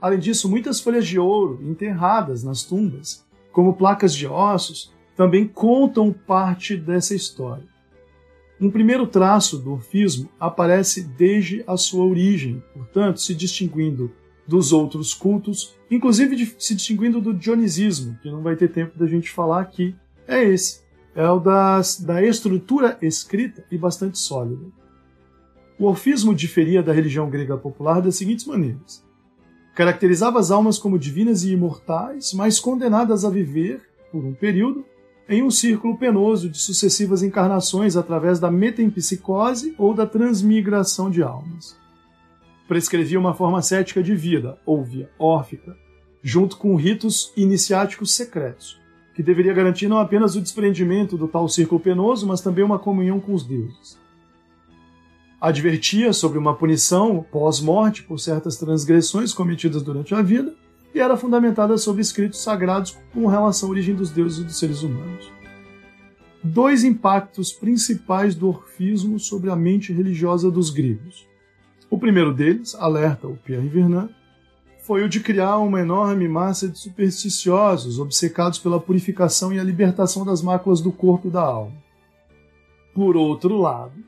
Além 0.00 0.18
disso, 0.18 0.48
muitas 0.48 0.80
folhas 0.80 1.06
de 1.06 1.18
ouro 1.18 1.60
enterradas 1.62 2.42
nas 2.42 2.64
tumbas, 2.64 3.24
como 3.52 3.74
placas 3.74 4.14
de 4.14 4.26
ossos, 4.26 4.92
também 5.16 5.46
contam 5.46 6.12
parte 6.12 6.76
dessa 6.76 7.14
história. 7.14 7.75
Um 8.60 8.70
primeiro 8.70 9.06
traço 9.06 9.58
do 9.58 9.72
orfismo 9.72 10.30
aparece 10.40 11.02
desde 11.02 11.62
a 11.66 11.76
sua 11.76 12.04
origem, 12.06 12.62
portanto, 12.72 13.20
se 13.20 13.34
distinguindo 13.34 14.10
dos 14.46 14.72
outros 14.72 15.12
cultos, 15.12 15.74
inclusive 15.90 16.54
se 16.58 16.74
distinguindo 16.74 17.20
do 17.20 17.34
dionisismo, 17.34 18.18
que 18.22 18.30
não 18.30 18.42
vai 18.42 18.56
ter 18.56 18.68
tempo 18.68 18.98
da 18.98 19.06
gente 19.06 19.30
falar 19.30 19.60
aqui, 19.60 19.94
é 20.26 20.42
esse. 20.42 20.84
É 21.14 21.28
o 21.28 21.38
das, 21.38 22.00
da 22.00 22.22
estrutura 22.22 22.98
escrita 23.00 23.64
e 23.70 23.78
bastante 23.78 24.18
sólida. 24.18 24.66
O 25.78 25.86
orfismo 25.86 26.34
diferia 26.34 26.82
da 26.82 26.92
religião 26.92 27.28
grega 27.28 27.56
popular 27.56 28.00
das 28.00 28.16
seguintes 28.16 28.46
maneiras. 28.46 29.04
Caracterizava 29.74 30.38
as 30.38 30.50
almas 30.50 30.78
como 30.78 30.98
divinas 30.98 31.42
e 31.44 31.52
imortais, 31.52 32.32
mas 32.32 32.58
condenadas 32.58 33.24
a 33.24 33.30
viver, 33.30 33.82
por 34.10 34.24
um 34.24 34.32
período, 34.32 34.84
em 35.28 35.42
um 35.42 35.50
círculo 35.50 35.96
penoso 35.96 36.48
de 36.48 36.58
sucessivas 36.58 37.22
encarnações 37.22 37.96
através 37.96 38.38
da 38.38 38.50
metempsicose 38.50 39.74
ou 39.76 39.92
da 39.92 40.06
transmigração 40.06 41.10
de 41.10 41.22
almas. 41.22 41.76
Prescrevia 42.68 43.18
uma 43.18 43.34
forma 43.34 43.62
cética 43.62 44.02
de 44.02 44.14
vida, 44.14 44.58
ou 44.64 44.84
via 44.84 45.10
órfica, 45.18 45.76
junto 46.22 46.56
com 46.56 46.76
ritos 46.76 47.32
iniciáticos 47.36 48.14
secretos, 48.14 48.80
que 49.14 49.22
deveria 49.22 49.52
garantir 49.52 49.88
não 49.88 49.98
apenas 49.98 50.36
o 50.36 50.40
desprendimento 50.40 51.16
do 51.16 51.28
tal 51.28 51.48
círculo 51.48 51.80
penoso, 51.80 52.26
mas 52.26 52.40
também 52.40 52.64
uma 52.64 52.78
comunhão 52.78 53.20
com 53.20 53.32
os 53.34 53.44
deuses. 53.44 53.98
Advertia 55.40 56.12
sobre 56.12 56.38
uma 56.38 56.54
punição 56.54 57.24
pós-morte 57.30 58.02
por 58.02 58.18
certas 58.18 58.56
transgressões 58.56 59.32
cometidas 59.32 59.82
durante 59.82 60.14
a 60.14 60.22
vida 60.22 60.54
e 60.96 61.00
era 61.00 61.14
fundamentada 61.14 61.76
sobre 61.76 62.00
escritos 62.00 62.42
sagrados 62.42 62.96
com 63.12 63.26
relação 63.26 63.68
à 63.68 63.72
origem 63.72 63.94
dos 63.94 64.10
deuses 64.10 64.38
e 64.38 64.44
dos 64.44 64.58
seres 64.58 64.82
humanos. 64.82 65.30
Dois 66.42 66.84
impactos 66.84 67.52
principais 67.52 68.34
do 68.34 68.48
orfismo 68.48 69.18
sobre 69.20 69.50
a 69.50 69.56
mente 69.56 69.92
religiosa 69.92 70.50
dos 70.50 70.70
gregos. 70.70 71.28
O 71.90 71.98
primeiro 71.98 72.32
deles, 72.32 72.74
alerta 72.74 73.28
o 73.28 73.36
Pierre 73.36 73.68
Vernant, 73.68 74.08
foi 74.78 75.04
o 75.04 75.08
de 75.08 75.20
criar 75.20 75.58
uma 75.58 75.80
enorme 75.80 76.26
massa 76.26 76.66
de 76.66 76.78
supersticiosos 76.78 77.98
obcecados 77.98 78.58
pela 78.58 78.80
purificação 78.80 79.52
e 79.52 79.60
a 79.60 79.64
libertação 79.64 80.24
das 80.24 80.40
máculas 80.40 80.80
do 80.80 80.90
corpo 80.90 81.28
e 81.28 81.30
da 81.30 81.42
alma. 81.42 81.76
Por 82.94 83.18
outro 83.18 83.58
lado, 83.58 84.02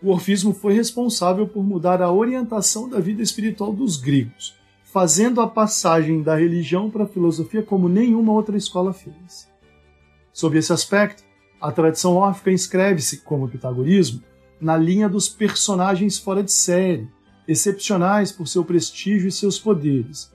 o 0.00 0.10
orfismo 0.10 0.54
foi 0.54 0.74
responsável 0.74 1.48
por 1.48 1.64
mudar 1.64 2.00
a 2.00 2.12
orientação 2.12 2.88
da 2.88 3.00
vida 3.00 3.20
espiritual 3.20 3.72
dos 3.72 3.96
gregos, 3.96 4.57
fazendo 4.90 5.42
a 5.42 5.46
passagem 5.46 6.22
da 6.22 6.34
religião 6.34 6.90
para 6.90 7.04
a 7.04 7.08
filosofia 7.08 7.62
como 7.62 7.90
nenhuma 7.90 8.32
outra 8.32 8.56
escola 8.56 8.92
fez. 8.92 9.46
Sob 10.32 10.56
esse 10.56 10.72
aspecto, 10.72 11.22
a 11.60 11.70
tradição 11.70 12.14
órfica 12.14 12.50
inscreve-se, 12.50 13.18
como 13.18 13.44
o 13.44 13.48
pitagorismo, 13.48 14.22
na 14.58 14.76
linha 14.78 15.08
dos 15.08 15.28
personagens 15.28 16.18
fora 16.18 16.42
de 16.42 16.52
série, 16.52 17.08
excepcionais 17.46 18.32
por 18.32 18.48
seu 18.48 18.64
prestígio 18.64 19.28
e 19.28 19.32
seus 19.32 19.58
poderes. 19.58 20.32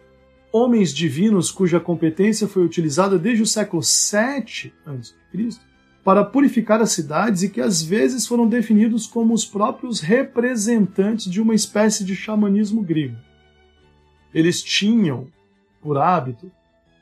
Homens 0.52 0.94
divinos 0.94 1.50
cuja 1.50 1.80
competência 1.80 2.48
foi 2.48 2.64
utilizada 2.64 3.18
desde 3.18 3.42
o 3.42 3.48
século 3.48 3.82
VII 3.82 4.72
a.C. 4.86 5.60
para 6.04 6.24
purificar 6.24 6.80
as 6.80 6.92
cidades 6.92 7.42
e 7.42 7.50
que 7.50 7.60
às 7.60 7.82
vezes 7.82 8.28
foram 8.28 8.48
definidos 8.48 9.08
como 9.08 9.34
os 9.34 9.46
próprios 9.46 10.00
representantes 10.00 11.26
de 11.26 11.42
uma 11.42 11.56
espécie 11.56 12.04
de 12.04 12.16
xamanismo 12.16 12.84
grego 12.84 13.18
eles 14.34 14.62
tinham, 14.62 15.28
por 15.82 15.98
hábito, 15.98 16.52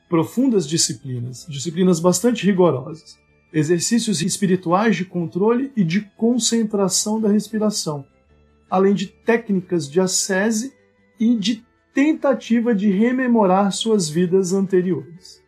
profundas 0.08 0.68
disciplinas, 0.68 1.46
disciplinas 1.48 1.98
bastante 1.98 2.44
rigorosas, 2.44 3.18
exercícios 3.52 4.20
espirituais 4.20 4.96
de 4.96 5.04
controle 5.04 5.72
e 5.76 5.84
de 5.84 6.02
concentração 6.16 7.20
da 7.20 7.28
respiração, 7.28 8.04
além 8.70 8.94
de 8.94 9.06
técnicas 9.06 9.90
de 9.90 10.00
ascese 10.00 10.74
e 11.18 11.36
de 11.36 11.64
tentativa 11.94 12.74
de 12.74 12.90
rememorar 12.90 13.70
suas 13.72 14.08
vidas 14.08 14.52
anteriores. 14.52 15.42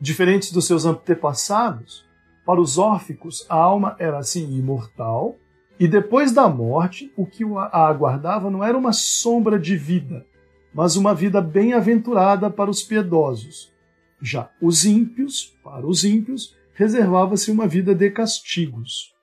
Diferentes 0.00 0.52
dos 0.52 0.66
seus 0.66 0.84
antepassados, 0.84 2.04
para 2.44 2.60
os 2.60 2.78
órficos 2.78 3.44
a 3.48 3.56
alma 3.56 3.96
era 3.98 4.18
assim 4.18 4.56
imortal, 4.56 5.36
e 5.78 5.88
depois 5.88 6.32
da 6.32 6.48
morte, 6.48 7.12
o 7.16 7.26
que 7.26 7.44
a 7.44 7.86
aguardava 7.86 8.50
não 8.50 8.64
era 8.64 8.76
uma 8.76 8.92
sombra 8.92 9.58
de 9.58 9.76
vida, 9.76 10.24
mas 10.76 10.94
uma 10.94 11.14
vida 11.14 11.40
bem-aventurada 11.40 12.50
para 12.50 12.70
os 12.70 12.82
piedosos. 12.82 13.72
Já 14.20 14.50
os 14.60 14.84
ímpios, 14.84 15.56
para 15.64 15.86
os 15.86 16.04
ímpios, 16.04 16.54
reservava-se 16.74 17.50
uma 17.50 17.66
vida 17.66 17.94
de 17.94 18.10
castigos. 18.10 19.14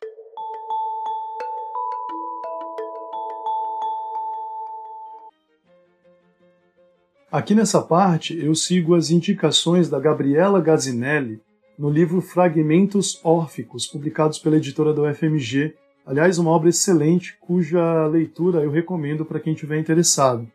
Aqui 7.31 7.53
nessa 7.53 7.83
parte 7.83 8.35
eu 8.35 8.55
sigo 8.55 8.95
as 8.95 9.11
indicações 9.11 9.87
da 9.87 9.99
Gabriela 9.99 10.59
Gazinelli 10.59 11.39
no 11.77 11.87
livro 11.87 12.19
Fragmentos 12.19 13.23
Órficos, 13.23 13.85
publicados 13.85 14.39
pela 14.39 14.57
editora 14.57 14.91
da 14.91 15.03
UFMG. 15.03 15.75
Aliás, 16.03 16.39
uma 16.39 16.49
obra 16.49 16.69
excelente 16.69 17.37
cuja 17.39 18.07
leitura 18.07 18.63
eu 18.63 18.71
recomendo 18.71 19.23
para 19.23 19.39
quem 19.39 19.53
estiver 19.53 19.79
interessado. 19.79 20.51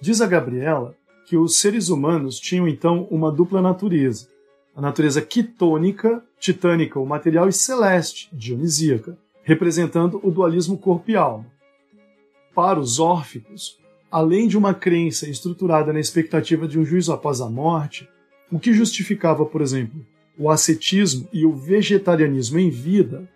Diz 0.00 0.20
a 0.20 0.26
Gabriela 0.26 0.94
que 1.26 1.36
os 1.36 1.56
seres 1.56 1.88
humanos 1.88 2.38
tinham 2.38 2.68
então 2.68 3.08
uma 3.10 3.32
dupla 3.32 3.60
natureza. 3.60 4.28
A 4.74 4.80
natureza 4.80 5.22
quitônica, 5.22 6.22
titânica, 6.38 7.00
o 7.00 7.06
material, 7.06 7.48
e 7.48 7.52
celeste, 7.52 8.28
dionisíaca, 8.32 9.18
representando 9.42 10.20
o 10.22 10.30
dualismo 10.30 10.76
corpo 10.76 11.10
e 11.10 11.16
alma. 11.16 11.46
Para 12.54 12.78
os 12.78 13.00
órficos, 13.00 13.78
além 14.10 14.46
de 14.46 14.56
uma 14.56 14.74
crença 14.74 15.28
estruturada 15.28 15.92
na 15.92 16.00
expectativa 16.00 16.68
de 16.68 16.78
um 16.78 16.84
juízo 16.84 17.12
após 17.12 17.40
a 17.40 17.48
morte, 17.48 18.08
o 18.52 18.58
que 18.58 18.72
justificava, 18.72 19.44
por 19.44 19.62
exemplo, 19.62 20.04
o 20.38 20.50
ascetismo 20.50 21.26
e 21.32 21.46
o 21.46 21.54
vegetarianismo 21.54 22.58
em 22.58 22.70
vida, 22.70 23.28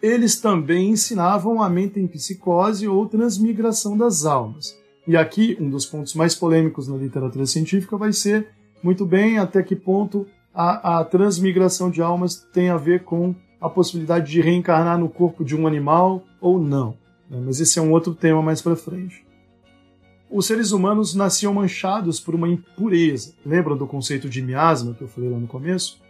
eles 0.00 0.40
também 0.40 0.90
ensinavam 0.90 1.60
a 1.60 1.68
mente 1.68 2.00
em 2.00 2.06
psicose 2.06 2.88
ou 2.88 3.06
transmigração 3.06 3.96
das 3.96 4.24
almas. 4.24 4.79
E 5.10 5.16
aqui, 5.16 5.56
um 5.60 5.68
dos 5.68 5.84
pontos 5.84 6.14
mais 6.14 6.36
polêmicos 6.36 6.86
na 6.86 6.96
literatura 6.96 7.44
científica 7.44 7.96
vai 7.96 8.12
ser, 8.12 8.46
muito 8.80 9.04
bem, 9.04 9.38
até 9.38 9.60
que 9.60 9.74
ponto 9.74 10.24
a, 10.54 11.00
a 11.00 11.04
transmigração 11.04 11.90
de 11.90 12.00
almas 12.00 12.46
tem 12.52 12.70
a 12.70 12.76
ver 12.76 13.02
com 13.02 13.34
a 13.60 13.68
possibilidade 13.68 14.30
de 14.30 14.40
reencarnar 14.40 15.00
no 15.00 15.08
corpo 15.08 15.44
de 15.44 15.56
um 15.56 15.66
animal 15.66 16.22
ou 16.40 16.60
não. 16.60 16.96
Né? 17.28 17.42
Mas 17.44 17.58
esse 17.58 17.76
é 17.76 17.82
um 17.82 17.90
outro 17.90 18.14
tema 18.14 18.40
mais 18.40 18.62
para 18.62 18.76
frente 18.76 19.26
os 20.30 20.46
seres 20.46 20.70
humanos 20.70 21.12
nasciam 21.12 21.52
manchados 21.52 22.20
por 22.20 22.36
uma 22.36 22.48
impureza. 22.48 23.34
Lembram 23.44 23.76
do 23.76 23.84
conceito 23.84 24.28
de 24.28 24.40
miasma 24.40 24.94
que 24.94 25.02
eu 25.02 25.08
falei 25.08 25.28
lá 25.28 25.36
no 25.36 25.48
começo? 25.48 26.00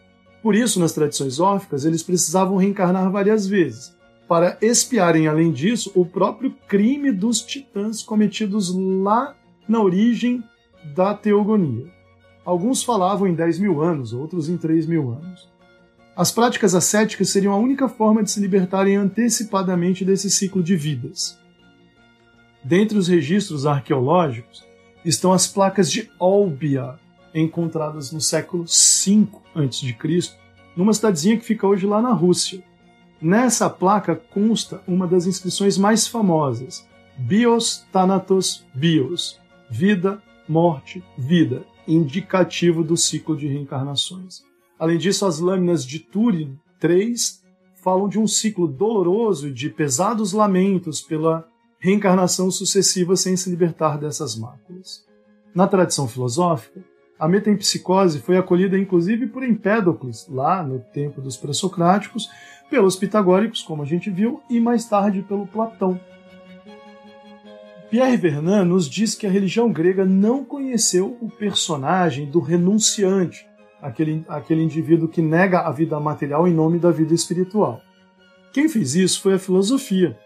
Por 0.43 0.55
isso, 0.55 0.79
nas 0.79 0.93
tradições 0.93 1.41
órficas, 1.41 1.87
eles 1.87 2.03
precisavam 2.03 2.59
reencarnar 2.59 3.11
várias 3.11 3.47
vezes, 3.47 3.97
para 4.31 4.57
expiarem, 4.63 5.27
além 5.27 5.51
disso, 5.51 5.91
o 5.93 6.07
próprio 6.07 6.55
crime 6.69 7.11
dos 7.11 7.43
titãs 7.43 8.01
cometidos 8.01 8.73
lá 8.73 9.35
na 9.69 9.83
origem 9.83 10.41
da 10.95 11.13
teogonia. 11.13 11.93
Alguns 12.45 12.85
falavam 12.85 13.27
em 13.27 13.35
10 13.35 13.59
mil 13.59 13.83
anos, 13.83 14.13
outros 14.13 14.49
em 14.49 14.57
3 14.57 14.87
mil 14.87 15.11
anos. 15.11 15.51
As 16.15 16.31
práticas 16.31 16.77
ascéticas 16.77 17.29
seriam 17.29 17.53
a 17.53 17.57
única 17.57 17.89
forma 17.89 18.23
de 18.23 18.31
se 18.31 18.39
libertarem 18.39 18.95
antecipadamente 18.95 20.05
desse 20.05 20.31
ciclo 20.31 20.63
de 20.63 20.77
vidas. 20.77 21.37
Dentre 22.63 22.99
os 22.99 23.09
registros 23.09 23.67
arqueológicos 23.67 24.65
estão 25.05 25.33
as 25.33 25.49
placas 25.49 25.91
de 25.91 26.09
Olbia, 26.21 27.01
encontradas 27.35 28.13
no 28.13 28.21
século 28.21 28.63
V 28.63 29.27
a.C., 29.57 30.31
numa 30.77 30.95
cidadezinha 30.95 31.37
que 31.37 31.45
fica 31.45 31.67
hoje 31.67 31.85
lá 31.85 32.01
na 32.01 32.13
Rússia. 32.13 32.70
Nessa 33.21 33.69
placa 33.69 34.17
consta 34.17 34.83
uma 34.87 35.07
das 35.07 35.27
inscrições 35.27 35.77
mais 35.77 36.07
famosas: 36.07 36.89
Bios 37.19 37.85
Thanatos 37.93 38.65
Bios, 38.73 39.39
vida, 39.69 40.23
morte, 40.49 41.05
vida, 41.19 41.65
indicativo 41.87 42.83
do 42.83 42.97
ciclo 42.97 43.37
de 43.37 43.47
reencarnações. 43.47 44.43
Além 44.79 44.97
disso, 44.97 45.27
as 45.27 45.39
lâminas 45.39 45.85
de 45.85 45.99
Turin 45.99 46.59
III 46.83 47.15
falam 47.83 48.09
de 48.09 48.19
um 48.19 48.27
ciclo 48.27 48.67
doloroso 48.67 49.53
de 49.53 49.69
pesados 49.69 50.33
lamentos 50.33 51.03
pela 51.03 51.47
reencarnação 51.79 52.51
sucessiva 52.51 53.17
sem 53.17 53.37
se 53.37 53.51
libertar 53.51 53.99
dessas 53.99 54.37
máculas. 54.37 55.05
Na 55.55 55.67
tradição 55.67 56.09
filosófica, 56.09 56.83
a 57.19 57.29
metempsicose 57.29 58.21
foi 58.21 58.39
acolhida 58.39 58.79
inclusive 58.79 59.27
por 59.27 59.43
Empédocles, 59.43 60.27
lá 60.29 60.63
no 60.63 60.79
tempo 60.79 61.21
dos 61.21 61.37
pré-socráticos, 61.37 62.31
pelos 62.71 62.97
pitagóricos, 62.97 63.63
como 63.63 63.83
a 63.83 63.87
gente 63.87 64.09
viu, 64.09 64.41
e 64.49 64.61
mais 64.61 64.85
tarde 64.85 65.23
pelo 65.23 65.47
Platão. 65.47 66.01
Pierre 67.91 68.17
Vernant 68.17 68.69
nos 68.69 68.89
diz 68.89 69.17
que 69.17 69.27
a 69.27 69.31
religião 69.31 69.73
grega 69.73 70.05
não 70.05 70.45
conheceu 70.45 71.19
o 71.21 71.29
personagem 71.29 72.31
do 72.31 72.39
renunciante, 72.39 73.45
aquele, 73.83 74.25
aquele 74.29 74.63
indivíduo 74.63 75.09
que 75.09 75.21
nega 75.21 75.61
a 75.61 75.73
vida 75.73 75.99
material 75.99 76.47
em 76.47 76.55
nome 76.55 76.79
da 76.79 76.93
vida 76.93 77.13
espiritual. 77.13 77.81
Quem 78.53 78.69
fez 78.69 78.95
isso 78.95 79.21
foi 79.21 79.35
a 79.35 79.39
filosofia, 79.41 80.17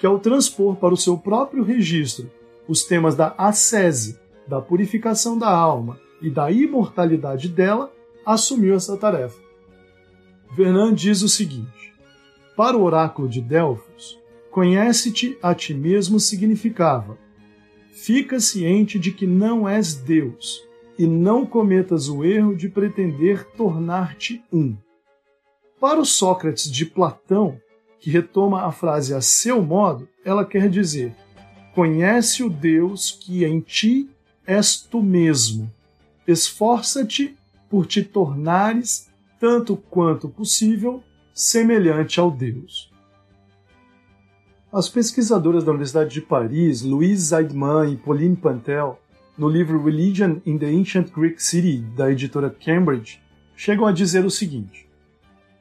que 0.00 0.06
ao 0.06 0.18
transpor 0.18 0.74
para 0.74 0.92
o 0.92 0.96
seu 0.96 1.16
próprio 1.16 1.62
registro 1.62 2.28
os 2.66 2.82
temas 2.82 3.14
da 3.14 3.32
ascese, 3.38 4.18
da 4.48 4.60
purificação 4.60 5.38
da 5.38 5.48
alma 5.48 5.98
e 6.20 6.28
da 6.28 6.50
imortalidade 6.50 7.48
dela, 7.48 7.92
assumiu 8.26 8.74
essa 8.74 8.96
tarefa. 8.96 9.43
Vernon 10.54 10.92
diz 10.92 11.22
o 11.22 11.28
seguinte: 11.28 11.92
Para 12.56 12.76
o 12.76 12.82
oráculo 12.84 13.28
de 13.28 13.40
Delfos, 13.40 14.16
conhece-te 14.52 15.36
a 15.42 15.52
ti 15.52 15.74
mesmo 15.74 16.20
significava: 16.20 17.18
Fica 17.92 18.38
ciente 18.38 18.96
de 18.96 19.10
que 19.10 19.26
não 19.26 19.68
és 19.68 19.94
Deus, 19.94 20.62
e 20.96 21.08
não 21.08 21.44
cometas 21.44 22.08
o 22.08 22.24
erro 22.24 22.56
de 22.56 22.68
pretender 22.68 23.44
tornar-te 23.56 24.44
um. 24.52 24.76
Para 25.80 26.00
o 26.00 26.04
Sócrates 26.04 26.70
de 26.70 26.86
Platão, 26.86 27.60
que 27.98 28.08
retoma 28.08 28.62
a 28.62 28.70
frase 28.70 29.12
a 29.12 29.20
seu 29.20 29.60
modo, 29.60 30.08
ela 30.24 30.44
quer 30.44 30.70
dizer: 30.70 31.12
Conhece 31.74 32.44
o 32.44 32.48
Deus 32.48 33.10
que 33.10 33.44
em 33.44 33.58
ti 33.58 34.08
és 34.46 34.76
tu 34.76 35.02
mesmo. 35.02 35.68
Esforça-te 36.28 37.36
por 37.68 37.86
te 37.86 38.04
tornares, 38.04 39.10
tanto 39.44 39.76
quanto 39.76 40.26
possível, 40.26 41.04
semelhante 41.34 42.18
ao 42.18 42.30
Deus. 42.30 42.90
As 44.72 44.88
pesquisadoras 44.88 45.62
da 45.62 45.70
Universidade 45.70 46.14
de 46.14 46.22
Paris, 46.22 46.80
Louise 46.80 47.26
Zeidman 47.26 47.92
e 47.92 47.96
Pauline 47.98 48.36
Pantel, 48.36 48.98
no 49.36 49.46
livro 49.46 49.84
Religion 49.84 50.40
in 50.46 50.56
the 50.56 50.64
Ancient 50.64 51.12
Greek 51.12 51.42
City, 51.42 51.84
da 51.94 52.10
editora 52.10 52.48
Cambridge, 52.48 53.20
chegam 53.54 53.84
a 53.84 53.92
dizer 53.92 54.24
o 54.24 54.30
seguinte: 54.30 54.88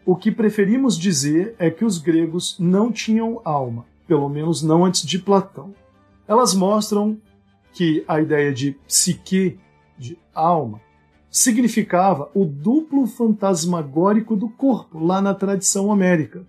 o 0.06 0.15
que 0.15 0.32
preferimos 0.32 0.98
dizer 0.98 1.54
é 1.60 1.69
que 1.69 1.84
os 1.84 1.98
gregos 1.98 2.56
não 2.58 2.89
tinham 2.89 3.41
alma, 3.43 3.86
pelo 4.08 4.30
menos 4.30 4.63
não 4.63 4.86
antes 4.86 5.06
de 5.06 5.19
Platão. 5.19 5.76
Elas 6.26 6.54
mostram 6.54 7.17
que 7.74 8.06
a 8.08 8.22
ideia 8.22 8.54
de 8.54 8.78
psique, 8.88 9.60
de 9.98 10.17
alma, 10.34 10.80
significava 11.34 12.30
o 12.36 12.46
duplo 12.46 13.08
fantasmagórico 13.08 14.36
do 14.36 14.48
corpo, 14.48 15.04
lá 15.04 15.19
na 15.19 15.34
tradição 15.34 15.88
homérica. 15.88 16.46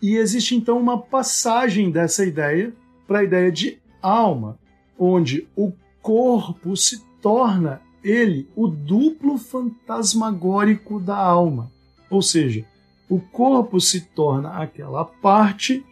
E 0.00 0.16
existe 0.16 0.56
então 0.56 0.80
uma 0.80 0.98
passagem 0.98 1.90
dessa 1.90 2.24
ideia 2.24 2.72
para 3.06 3.18
a 3.18 3.24
ideia 3.24 3.52
de 3.52 3.78
alma, 4.00 4.58
onde 4.98 5.46
o 5.54 5.70
corpo 6.00 6.74
se 6.74 7.04
torna 7.20 7.82
ele 8.02 8.48
o 8.56 8.66
duplo 8.66 9.36
fantasmagórico 9.36 10.98
da 10.98 11.16
alma. 11.16 11.70
Ou 12.08 12.22
seja, 12.22 12.64
o 13.10 13.20
corpo 13.20 13.78
se 13.78 14.00
torna 14.00 14.48
aquela 14.62 15.04
parte 15.04 15.84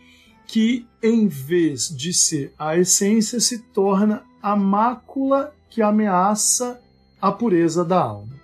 que, 0.46 0.86
em 1.02 1.28
vez 1.28 1.94
de 1.94 2.14
ser 2.14 2.54
a 2.58 2.74
essência, 2.74 3.38
se 3.38 3.58
torna 3.58 4.22
a 4.42 4.56
mácula 4.56 5.54
que 5.68 5.82
ameaça 5.82 6.80
a 7.24 7.32
pureza 7.32 7.82
da 7.82 7.98
alma. 8.02 8.34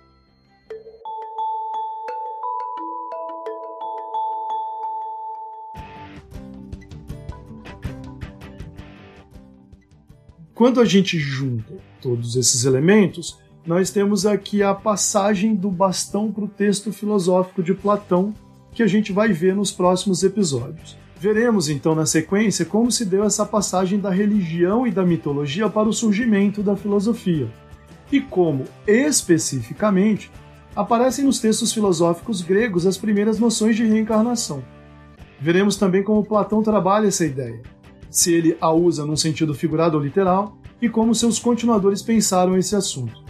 Quando 10.55 10.81
a 10.81 10.85
gente 10.85 11.19
junta 11.19 11.75
todos 12.01 12.35
esses 12.35 12.65
elementos, 12.65 13.37
nós 13.63 13.91
temos 13.91 14.25
aqui 14.25 14.63
a 14.63 14.73
passagem 14.73 15.53
do 15.53 15.69
bastão 15.69 16.31
para 16.31 16.45
o 16.45 16.47
texto 16.47 16.91
filosófico 16.91 17.61
de 17.61 17.75
Platão, 17.75 18.33
que 18.71 18.81
a 18.81 18.87
gente 18.87 19.13
vai 19.13 19.31
ver 19.31 19.55
nos 19.55 19.71
próximos 19.71 20.23
episódios. 20.23 20.97
Veremos 21.19 21.69
então 21.69 21.93
na 21.93 22.07
sequência 22.07 22.65
como 22.65 22.91
se 22.91 23.05
deu 23.05 23.23
essa 23.23 23.45
passagem 23.45 23.99
da 23.99 24.09
religião 24.09 24.87
e 24.87 24.91
da 24.91 25.05
mitologia 25.05 25.69
para 25.69 25.87
o 25.87 25.93
surgimento 25.93 26.63
da 26.63 26.75
filosofia, 26.75 27.47
e 28.11 28.19
como, 28.19 28.65
especificamente, 28.85 30.31
aparecem 30.75 31.25
nos 31.25 31.39
textos 31.39 31.73
filosóficos 31.73 32.41
gregos 32.41 32.85
as 32.85 32.97
primeiras 32.97 33.39
noções 33.39 33.75
de 33.75 33.85
reencarnação. 33.85 34.63
Veremos 35.39 35.75
também 35.75 36.03
como 36.03 36.23
Platão 36.23 36.61
trabalha 36.61 37.07
essa 37.07 37.25
ideia, 37.25 37.61
se 38.09 38.33
ele 38.33 38.57
a 38.59 38.71
usa 38.71 39.05
num 39.05 39.15
sentido 39.15 39.53
figurado 39.53 39.97
ou 39.97 40.03
literal, 40.03 40.57
e 40.81 40.89
como 40.89 41.15
seus 41.15 41.39
continuadores 41.39 42.01
pensaram 42.01 42.57
esse 42.57 42.75
assunto. 42.75 43.23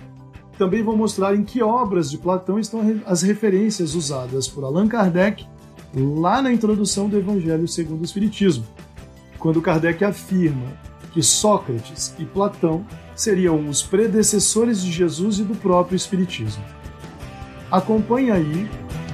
Também 0.57 0.83
vou 0.83 0.95
mostrar 0.95 1.35
em 1.35 1.43
que 1.43 1.61
obras 1.61 2.09
de 2.09 2.17
Platão 2.17 2.59
estão 2.59 3.01
as 3.05 3.21
referências 3.21 3.95
usadas 3.95 4.47
por 4.47 4.63
Allan 4.63 4.87
Kardec 4.87 5.45
lá 5.93 6.41
na 6.41 6.51
introdução 6.51 7.09
do 7.09 7.17
Evangelho 7.17 7.67
segundo 7.67 8.01
o 8.01 8.05
Espiritismo, 8.05 8.65
quando 9.37 9.61
Kardec 9.61 10.03
afirma 10.03 10.67
que 11.11 11.21
Sócrates 11.21 12.15
e 12.17 12.25
Platão 12.25 12.85
seriam 13.21 13.69
os 13.69 13.81
predecessores 13.83 14.81
de 14.81 14.91
Jesus 14.91 15.39
e 15.39 15.43
do 15.43 15.55
próprio 15.55 15.95
Espiritismo. 15.95 16.63
Acompanhe 17.69 18.31
aí, 18.31 18.69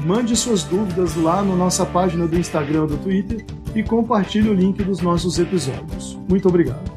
mande 0.06 0.36
suas 0.36 0.64
dúvidas 0.64 1.16
lá 1.16 1.44
na 1.44 1.56
nossa 1.56 1.86
página 1.86 2.26
do 2.26 2.38
Instagram 2.38 2.88
do 2.88 2.98
Twitter 2.98 3.46
e 3.76 3.84
compartilhe 3.84 4.50
o 4.50 4.54
link 4.54 4.82
dos 4.84 5.02
nossos 5.02 5.38
episódios. 5.38 6.18
Muito 6.28 6.48
obrigado. 6.48 6.97